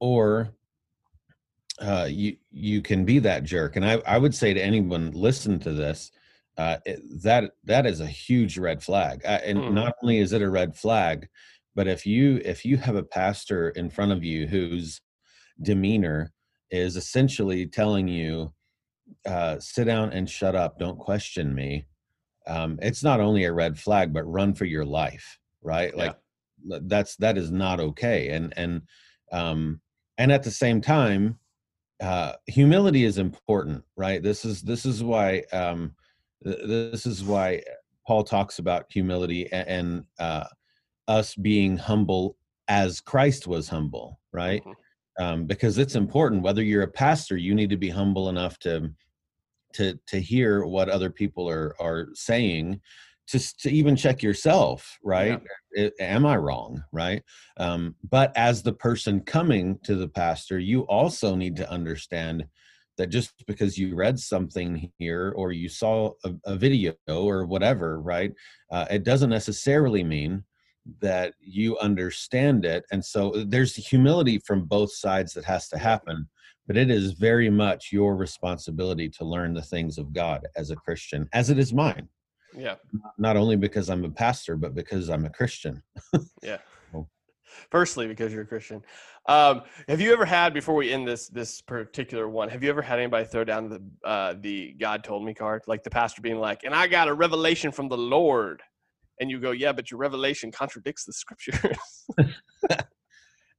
or 0.00 0.50
uh 1.80 2.06
you 2.10 2.36
you 2.50 2.82
can 2.82 3.06
be 3.06 3.18
that 3.18 3.42
jerk 3.42 3.76
and 3.76 3.86
i 3.86 3.94
i 4.06 4.18
would 4.18 4.34
say 4.34 4.52
to 4.52 4.60
anyone 4.62 5.10
listen 5.12 5.58
to 5.58 5.72
this 5.72 6.12
uh 6.58 6.76
it, 6.84 7.00
that 7.22 7.52
that 7.64 7.86
is 7.86 8.00
a 8.00 8.06
huge 8.06 8.58
red 8.58 8.82
flag 8.82 9.22
uh, 9.24 9.40
and 9.48 9.58
Mhm. 9.58 9.72
not 9.72 9.94
only 10.02 10.18
is 10.18 10.34
it 10.34 10.42
a 10.42 10.50
red 10.50 10.76
flag 10.76 11.26
but 11.74 11.86
if 11.86 12.06
you 12.06 12.40
if 12.44 12.64
you 12.64 12.76
have 12.76 12.96
a 12.96 13.02
pastor 13.02 13.70
in 13.70 13.90
front 13.90 14.12
of 14.12 14.24
you 14.24 14.46
whose 14.46 15.00
demeanor 15.62 16.32
is 16.70 16.96
essentially 16.96 17.66
telling 17.66 18.08
you 18.08 18.52
uh 19.26 19.58
sit 19.58 19.84
down 19.84 20.12
and 20.12 20.28
shut 20.28 20.54
up 20.54 20.78
don't 20.78 20.98
question 20.98 21.54
me 21.54 21.84
um 22.46 22.78
it's 22.80 23.02
not 23.02 23.20
only 23.20 23.44
a 23.44 23.52
red 23.52 23.78
flag 23.78 24.12
but 24.12 24.24
run 24.24 24.54
for 24.54 24.64
your 24.64 24.84
life 24.84 25.38
right 25.62 25.92
Yeah. 25.96 26.04
like 26.04 26.16
th- 26.68 26.82
that's 26.86 27.16
that 27.16 27.36
is 27.36 27.50
not 27.50 27.80
okay 27.80 28.30
and 28.30 28.54
and 28.56 28.82
um 29.32 29.80
and 30.18 30.32
at 30.32 30.42
the 30.42 30.50
same 30.50 30.80
time 30.80 31.38
uh 32.00 32.32
humility 32.46 33.04
is 33.04 33.18
important 33.18 33.84
right 33.96 34.22
this 34.22 34.44
is 34.44 34.62
this 34.62 34.86
is 34.86 35.02
why 35.02 35.42
um 35.52 35.94
th- 36.44 36.58
this 36.64 37.04
is 37.04 37.22
why 37.22 37.60
paul 38.06 38.24
talks 38.24 38.58
about 38.58 38.86
humility 38.90 39.44
a- 39.46 39.68
and 39.68 40.04
uh 40.18 40.44
us 41.18 41.34
being 41.34 41.76
humble 41.76 42.36
as 42.68 43.00
christ 43.00 43.46
was 43.46 43.68
humble 43.68 44.20
right? 44.32 44.62
Mhm. 44.64 44.74
um 45.24 45.38
because 45.52 45.76
it's 45.82 45.96
important 46.04 46.42
whether 46.42 46.62
you're 46.62 46.84
a 46.90 46.98
pastor 47.06 47.36
you 47.36 47.54
need 47.54 47.70
to 47.70 47.76
be 47.86 47.90
humble 48.00 48.28
enough 48.28 48.58
to 48.60 48.74
to 49.72 49.98
to 50.06 50.20
hear 50.20 50.64
what 50.64 50.88
other 50.88 51.10
people 51.10 51.48
are 51.56 51.74
are 51.80 52.08
saying 52.14 52.80
to 53.30 53.38
to 53.62 53.68
even 53.70 53.94
check 53.96 54.22
yourself 54.22 54.98
right? 55.04 55.40
I- 55.78 55.92
am 56.00 56.26
i 56.26 56.36
wrong 56.36 56.82
right? 56.92 57.22
Um 57.56 57.82
but 58.16 58.28
as 58.36 58.62
the 58.62 58.72
person 58.72 59.20
coming 59.36 59.78
to 59.84 59.94
the 59.96 60.08
pastor 60.08 60.58
you 60.58 60.78
also 60.98 61.34
need 61.42 61.56
to 61.56 61.70
understand 61.78 62.44
that 62.98 63.08
just 63.08 63.32
because 63.46 63.78
you 63.78 63.94
read 63.94 64.18
something 64.18 64.70
here 64.98 65.32
or 65.40 65.52
you 65.52 65.68
saw 65.68 66.12
a, 66.24 66.30
a 66.44 66.56
video 66.56 66.94
or 67.08 67.46
whatever 67.46 68.00
right 68.14 68.32
uh, 68.74 68.86
it 68.90 69.04
doesn't 69.04 69.30
necessarily 69.30 70.04
mean 70.04 70.44
that 71.00 71.34
you 71.40 71.78
understand 71.78 72.64
it 72.64 72.84
and 72.90 73.04
so 73.04 73.30
uh, 73.34 73.44
there's 73.46 73.74
humility 73.76 74.38
from 74.38 74.64
both 74.64 74.92
sides 74.92 75.32
that 75.34 75.44
has 75.44 75.68
to 75.68 75.78
happen 75.78 76.26
but 76.70 76.76
it 76.76 76.88
is 76.88 77.14
very 77.14 77.50
much 77.50 77.90
your 77.90 78.14
responsibility 78.14 79.08
to 79.08 79.24
learn 79.24 79.54
the 79.54 79.60
things 79.60 79.98
of 79.98 80.12
God 80.12 80.46
as 80.54 80.70
a 80.70 80.76
Christian, 80.76 81.28
as 81.32 81.50
it 81.50 81.58
is 81.58 81.74
mine. 81.74 82.08
Yeah. 82.56 82.76
Not 83.18 83.36
only 83.36 83.56
because 83.56 83.90
I'm 83.90 84.04
a 84.04 84.10
pastor, 84.10 84.54
but 84.56 84.72
because 84.72 85.10
I'm 85.10 85.24
a 85.24 85.30
Christian. 85.30 85.82
Yeah. 86.44 86.58
Firstly, 87.72 88.06
because 88.06 88.32
you're 88.32 88.42
a 88.42 88.46
Christian. 88.46 88.82
Um, 89.26 89.62
have 89.88 90.00
you 90.00 90.12
ever 90.12 90.24
had 90.24 90.54
before 90.54 90.76
we 90.76 90.92
end 90.92 91.08
this 91.08 91.26
this 91.26 91.60
particular 91.60 92.28
one? 92.28 92.48
Have 92.48 92.62
you 92.62 92.70
ever 92.70 92.82
had 92.82 93.00
anybody 93.00 93.24
throw 93.24 93.42
down 93.42 93.68
the 93.68 93.82
uh, 94.08 94.34
the 94.38 94.76
God 94.78 95.02
told 95.02 95.24
me 95.24 95.34
card, 95.34 95.62
like 95.66 95.82
the 95.82 95.90
pastor 95.90 96.22
being 96.22 96.38
like, 96.38 96.62
"And 96.62 96.72
I 96.72 96.86
got 96.86 97.08
a 97.08 97.14
revelation 97.14 97.72
from 97.72 97.88
the 97.88 97.98
Lord," 97.98 98.62
and 99.20 99.30
you 99.30 99.38
go, 99.38 99.52
"Yeah, 99.52 99.72
but 99.72 99.90
your 99.90 99.98
revelation 99.98 100.50
contradicts 100.50 101.04
the 101.04 101.12
scriptures." 101.12 101.78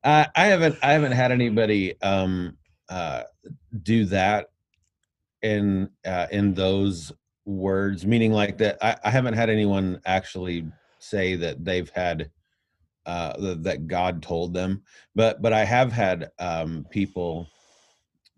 Uh, 0.04 0.26
I 0.36 0.46
haven't, 0.46 0.78
I 0.82 0.94
haven't 0.94 1.12
had 1.12 1.32
anybody 1.32 2.00
um, 2.02 2.58
uh, 2.90 3.24
do 3.84 4.06
that 4.06 4.48
in 5.42 5.90
uh, 6.06 6.28
in 6.32 6.54
those 6.54 7.12
words, 7.46 8.06
meaning 8.06 8.32
like 8.32 8.58
that. 8.58 8.78
I, 8.82 8.98
I 9.04 9.12
haven't 9.12 9.36
had 9.36 9.50
anyone 9.50 10.02
actually 10.06 10.66
say 11.00 11.36
that 11.36 11.64
they've 11.64 11.90
had 11.90 12.32
uh, 13.06 13.34
th- 13.34 13.60
that 13.62 13.88
God 13.88 14.24
told 14.24 14.54
them, 14.54 14.84
but 15.16 15.42
but 15.42 15.54
I 15.54 15.66
have 15.66 15.92
had 15.92 16.32
um, 16.40 16.86
people 16.90 17.48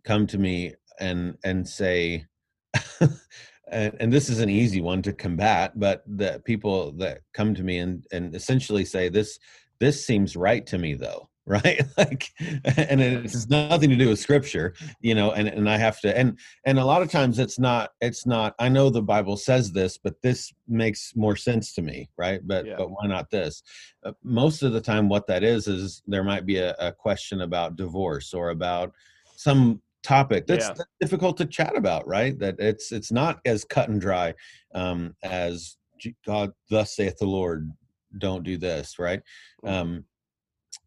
come 0.03 0.27
to 0.27 0.38
me 0.38 0.73
and 0.99 1.38
and 1.43 1.67
say 1.67 2.25
and, 3.73 3.95
and 3.99 4.13
this 4.13 4.29
is 4.29 4.39
an 4.39 4.49
easy 4.49 4.81
one 4.81 5.01
to 5.01 5.13
combat 5.13 5.77
but 5.79 6.03
the 6.07 6.41
people 6.45 6.91
that 6.93 7.21
come 7.33 7.53
to 7.53 7.63
me 7.63 7.79
and 7.79 8.05
and 8.12 8.36
essentially 8.36 8.86
say 8.86 9.09
this 9.09 9.39
this 9.79 10.05
seems 10.05 10.36
right 10.36 10.65
to 10.67 10.77
me 10.77 10.93
though 10.93 11.29
right? 11.45 11.81
Like 11.97 12.29
and 12.77 13.01
it 13.01 13.23
has 13.23 13.49
nothing 13.49 13.89
to 13.89 13.97
do 13.97 14.07
with 14.07 14.19
scripture 14.19 14.73
you 15.01 15.13
know 15.13 15.31
and 15.31 15.49
and 15.49 15.69
i 15.69 15.77
have 15.77 15.99
to 15.99 16.17
and 16.17 16.39
and 16.65 16.79
a 16.79 16.86
lot 16.86 17.01
of 17.01 17.12
times 17.12 17.38
it's 17.38 17.59
not 17.59 17.89
it's 17.99 18.25
not 18.25 18.55
i 18.59 18.69
know 18.69 18.89
the 18.89 19.01
bible 19.01 19.36
says 19.36 19.73
this 19.73 19.97
but 19.97 20.15
this 20.21 20.53
makes 20.69 21.12
more 21.17 21.36
sense 21.36 21.73
to 21.73 21.81
me 21.81 22.09
right? 22.17 22.41
But 22.45 22.65
Yeah. 22.65 22.75
but 22.77 22.89
why 22.91 23.07
not 23.07 23.29
this? 23.29 23.63
Uh, 24.05 24.13
most 24.23 24.63
of 24.63 24.73
the 24.73 24.81
time 24.81 25.09
what 25.09 25.27
that 25.27 25.43
is 25.43 25.67
is 25.67 26.01
there 26.07 26.23
might 26.23 26.45
be 26.45 26.57
a, 26.57 26.75
a 26.79 26.91
question 26.91 27.41
about 27.41 27.75
divorce 27.75 28.33
or 28.33 28.49
about 28.49 28.93
some 29.36 29.81
topic 30.03 30.45
that's, 30.45 30.67
Yeah. 30.67 30.73
that's 30.73 30.89
difficult 31.01 31.37
to 31.37 31.45
chat 31.45 31.75
about 31.75 32.07
right? 32.07 32.37
That 32.37 32.55
it's 32.59 32.91
it's 32.91 33.11
not 33.11 33.39
as 33.45 33.63
cut 33.63 33.89
and 33.89 33.99
dry 33.99 34.33
um 34.75 35.15
as 35.23 35.77
god 36.25 36.51
thus 36.69 36.95
saith 36.95 37.17
the 37.17 37.25
lord 37.25 37.71
don't 38.17 38.43
do 38.43 38.57
this 38.57 38.99
right? 38.99 39.21
Um 39.65 40.05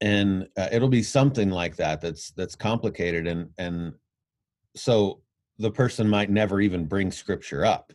and 0.00 0.48
uh, 0.59 0.68
it'll 0.72 0.88
be 0.88 1.02
something 1.02 1.50
like 1.50 1.76
that 1.76 2.00
that's 2.00 2.31
that's 2.33 2.55
complicated 2.55 3.26
and 3.26 3.50
and 3.59 3.94
so 4.74 5.22
the 5.59 5.70
person 5.70 6.09
might 6.09 6.29
never 6.31 6.61
even 6.61 6.85
bring 6.85 7.11
scripture 7.11 7.64
up 7.64 7.92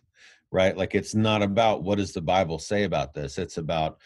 right? 0.54 0.76
Like 0.76 0.96
it's 0.96 1.16
not 1.16 1.42
about 1.42 1.84
what 1.84 1.98
does 1.98 2.12
the 2.12 2.22
bible 2.22 2.60
say 2.60 2.84
about 2.84 3.14
this? 3.14 3.38
It's 3.38 3.58
about 3.58 4.00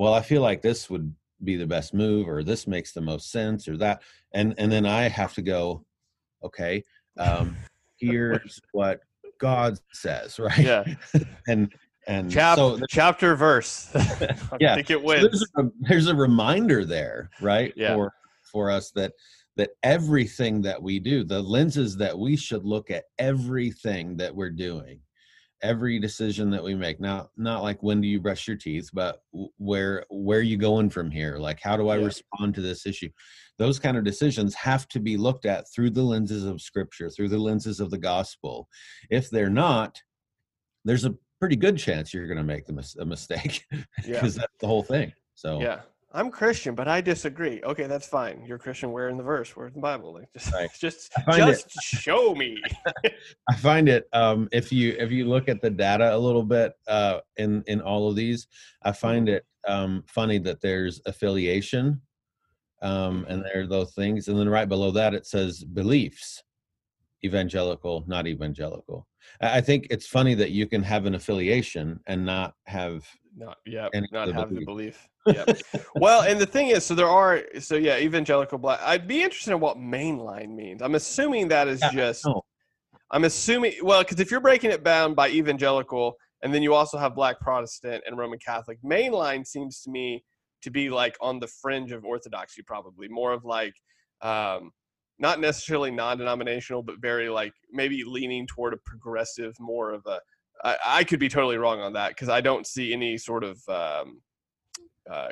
well 0.00 0.14
i 0.14 0.22
feel 0.22 0.40
like 0.40 0.62
this 0.62 0.88
would 0.88 1.14
be 1.44 1.56
the 1.56 1.66
best 1.66 1.92
move 1.92 2.26
or 2.26 2.42
this 2.42 2.66
makes 2.66 2.92
the 2.92 3.00
most 3.00 3.30
sense 3.30 3.68
or 3.68 3.76
that 3.76 4.02
and 4.32 4.54
and 4.58 4.72
then 4.72 4.86
i 4.86 5.02
have 5.08 5.34
to 5.34 5.42
go 5.42 5.84
okay 6.42 6.82
um 7.18 7.56
here's 7.98 8.60
what 8.72 9.00
god 9.38 9.78
says 9.92 10.38
right 10.38 10.58
Yeah. 10.58 10.84
and 11.48 11.72
and 12.06 12.30
Chap- 12.30 12.56
so 12.56 12.78
chapter 12.88 13.36
verse. 13.36 13.90
I 13.94 14.36
Yeah. 14.58 14.74
think 14.74 14.90
it 14.90 14.98
so 14.98 15.04
wins. 15.04 15.22
there's, 15.22 15.44
a, 15.66 15.70
there's 15.80 16.06
a 16.06 16.14
reminder 16.14 16.84
there 16.84 17.30
right 17.40 17.72
Yeah. 17.76 17.94
for 17.94 18.12
for 18.50 18.70
us 18.70 18.90
that 18.92 19.12
that 19.56 19.70
everything 19.82 20.62
that 20.62 20.82
we 20.82 20.98
do 20.98 21.24
the 21.24 21.40
lenses 21.40 21.96
that 21.98 22.18
we 22.18 22.36
should 22.36 22.64
look 22.64 22.90
at 22.90 23.04
everything 23.18 24.16
that 24.16 24.34
we're 24.34 24.50
doing 24.50 24.98
every 25.62 25.98
decision 25.98 26.50
that 26.50 26.62
we 26.62 26.74
make 26.74 27.00
not 27.00 27.30
not 27.36 27.62
like 27.62 27.82
when 27.82 28.00
do 28.00 28.08
you 28.08 28.20
brush 28.20 28.48
your 28.48 28.56
teeth 28.56 28.88
but 28.92 29.22
where 29.58 30.04
where 30.10 30.38
are 30.38 30.42
you 30.42 30.56
going 30.56 30.88
from 30.88 31.10
here 31.10 31.36
like 31.38 31.60
how 31.62 31.76
do 31.76 31.88
i 31.88 31.96
Yeah. 31.96 32.06
respond 32.06 32.54
to 32.54 32.60
this 32.60 32.86
issue 32.86 33.10
those 33.58 33.78
kind 33.78 33.96
of 33.96 34.04
decisions 34.04 34.54
have 34.54 34.88
to 34.88 35.00
be 35.00 35.16
looked 35.16 35.44
at 35.44 35.66
through 35.74 35.90
the 35.90 36.02
lenses 36.02 36.44
of 36.44 36.60
scripture 36.62 37.10
through 37.10 37.28
the 37.28 37.38
lenses 37.38 37.78
of 37.80 37.90
the 37.90 37.98
gospel 37.98 38.68
if 39.10 39.28
they're 39.30 39.50
not 39.50 40.00
there's 40.84 41.04
a 41.04 41.14
pretty 41.40 41.56
good 41.56 41.76
chance 41.78 42.12
you're 42.14 42.26
going 42.26 42.38
to 42.38 42.44
make 42.44 42.66
the 42.66 42.72
mis- 42.72 42.96
a 42.96 43.04
mistake 43.04 43.64
Yeah. 43.72 43.84
because 44.06 44.34
that's 44.34 44.56
the 44.60 44.66
whole 44.66 44.82
thing 44.82 45.12
so 45.34 45.60
Yeah. 45.60 45.80
I'm 46.12 46.30
Christian, 46.30 46.74
but 46.74 46.88
I 46.88 47.00
disagree. 47.00 47.62
Okay, 47.62 47.86
that's 47.86 48.06
fine. 48.06 48.42
You're 48.44 48.58
Christian. 48.58 48.90
Where 48.90 49.08
in 49.08 49.16
the 49.16 49.22
verse? 49.22 49.54
Where 49.56 49.68
in 49.68 49.74
the 49.74 49.80
Bible? 49.80 50.14
Like, 50.14 50.32
just, 50.32 50.52
Right. 50.52 50.70
just, 50.80 51.12
find 51.12 51.48
it- 51.50 51.64
just 51.68 52.02
show 52.02 52.34
me. 52.34 52.60
I 53.48 53.54
find 53.56 53.88
it 53.88 54.08
um, 54.12 54.48
if 54.50 54.72
you 54.72 54.96
if 54.98 55.12
you 55.12 55.26
look 55.26 55.48
at 55.48 55.60
the 55.62 55.70
data 55.70 56.14
a 56.14 56.18
little 56.18 56.42
bit 56.42 56.72
uh, 56.88 57.20
in 57.36 57.62
in 57.68 57.80
all 57.80 58.08
of 58.08 58.16
these, 58.16 58.48
I 58.82 58.90
find 58.92 59.28
it 59.28 59.44
um, 59.68 60.02
funny 60.08 60.38
that 60.38 60.60
there's 60.60 61.00
affiliation, 61.06 62.00
um, 62.82 63.24
and 63.28 63.44
there 63.44 63.62
are 63.62 63.66
those 63.68 63.92
things, 63.94 64.26
and 64.26 64.38
then 64.38 64.48
right 64.48 64.68
below 64.68 64.90
that 64.90 65.14
it 65.14 65.26
says 65.26 65.62
beliefs, 65.62 66.42
evangelical, 67.24 68.02
not 68.08 68.26
evangelical. 68.26 69.06
I 69.40 69.60
think 69.60 69.86
it's 69.90 70.06
funny 70.06 70.34
that 70.34 70.50
you 70.50 70.66
can 70.66 70.82
have 70.82 71.06
an 71.06 71.14
affiliation 71.14 72.00
and 72.06 72.24
not 72.24 72.54
have 72.64 73.04
Not, 73.36 73.58
yeah, 73.66 73.88
not 74.12 74.28
have 74.32 74.50
the 74.50 74.64
belief. 74.64 75.08
belief. 75.24 75.44
Yeah. 75.48 75.80
well, 75.96 76.22
and 76.22 76.40
the 76.40 76.46
thing 76.46 76.68
is, 76.68 76.84
so 76.84 76.94
there 76.94 77.08
are, 77.08 77.42
so 77.60 77.76
yeah, 77.76 77.98
evangelical 77.98 78.58
black. 78.58 78.80
I'd 78.82 79.06
be 79.06 79.22
interested 79.22 79.52
in 79.52 79.60
what 79.60 79.76
mainline 79.76 80.54
means. 80.54 80.82
I'm 80.82 80.94
assuming 80.94 81.48
that 81.48 81.68
is 81.68 81.80
Yeah, 81.80 81.90
just. 81.90 82.26
no. 82.26 82.42
I'm 83.12 83.24
assuming 83.24 83.74
well, 83.82 84.02
because 84.02 84.20
if 84.20 84.30
you're 84.30 84.40
breaking 84.40 84.70
it 84.70 84.84
down 84.84 85.14
by 85.14 85.30
evangelical, 85.30 86.16
and 86.42 86.54
then 86.54 86.62
you 86.62 86.74
also 86.74 86.96
have 86.96 87.14
Black 87.14 87.40
Protestant 87.40 88.04
and 88.06 88.16
Roman 88.16 88.38
Catholic, 88.38 88.78
mainline 88.82 89.46
seems 89.46 89.82
to 89.82 89.90
me 89.90 90.24
to 90.62 90.70
be 90.70 90.90
like 90.90 91.16
on 91.20 91.38
the 91.38 91.46
fringe 91.46 91.92
of 91.92 92.04
Orthodoxy, 92.04 92.62
probably 92.62 93.08
more 93.08 93.32
of 93.32 93.44
like, 93.44 93.74
um, 94.22 94.70
not 95.18 95.40
necessarily 95.40 95.90
non-denominational, 95.90 96.82
but 96.82 97.00
very 97.00 97.28
like 97.28 97.52
maybe 97.72 98.04
leaning 98.04 98.46
toward 98.46 98.74
a 98.74 98.78
progressive, 98.78 99.54
more 99.58 99.90
of 99.92 100.02
a. 100.06 100.18
I, 100.64 100.76
I 100.84 101.04
could 101.04 101.20
be 101.20 101.28
totally 101.28 101.56
wrong 101.56 101.80
on 101.80 101.92
that 101.94 102.10
because 102.10 102.28
I 102.28 102.40
don't 102.40 102.66
see 102.66 102.92
any 102.92 103.16
sort 103.16 103.44
of 103.44 103.60
um, 103.68 104.20
uh, 105.10 105.28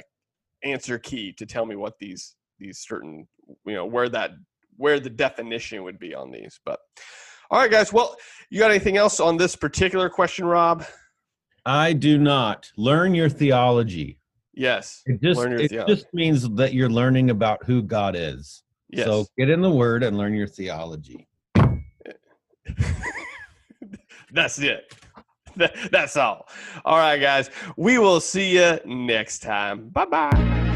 answer 0.64 0.98
key 0.98 1.32
to 1.34 1.46
tell 1.46 1.66
me 1.66 1.76
what 1.76 1.98
these 1.98 2.34
these 2.58 2.78
certain 2.80 3.28
you 3.66 3.74
know 3.74 3.86
where 3.86 4.08
that 4.08 4.32
where 4.76 5.00
the 5.00 5.10
definition 5.10 5.82
would 5.84 5.98
be 5.98 6.14
on 6.14 6.30
these, 6.30 6.60
but. 6.64 6.80
All 7.50 7.58
right, 7.58 7.70
guys. 7.70 7.94
Well, 7.94 8.14
you 8.50 8.58
got 8.58 8.70
anything 8.70 8.98
else 8.98 9.20
on 9.20 9.38
this 9.38 9.56
particular 9.56 10.10
question, 10.10 10.44
Rob? 10.44 10.84
I 11.64 11.94
do 11.94 12.18
not 12.18 12.70
learn 12.76 13.14
your 13.14 13.30
theology. 13.30 14.18
Yes. 14.54 15.02
It 15.06 15.22
just 15.22 15.40
it 15.40 15.70
theology. 15.70 15.94
just 15.94 16.06
means 16.12 16.48
that 16.56 16.74
you're 16.74 16.90
learning 16.90 17.30
about 17.30 17.64
who 17.64 17.82
God 17.82 18.16
is. 18.16 18.64
Yes. 18.90 19.06
So 19.06 19.26
get 19.38 19.48
in 19.50 19.60
the 19.60 19.70
Word 19.70 20.02
and 20.02 20.18
learn 20.18 20.34
your 20.34 20.46
theology. 20.46 21.28
That's 24.32 24.58
it. 24.58 24.94
That- 25.58 25.76
That's 25.92 26.16
all. 26.16 26.48
All 26.84 26.96
right, 26.98 27.18
guys. 27.18 27.50
We 27.76 27.98
will 27.98 28.20
see 28.20 28.50
you 28.58 28.78
next 28.84 29.40
time. 29.40 29.88
Bye 29.90 30.06
bye. 30.06 30.67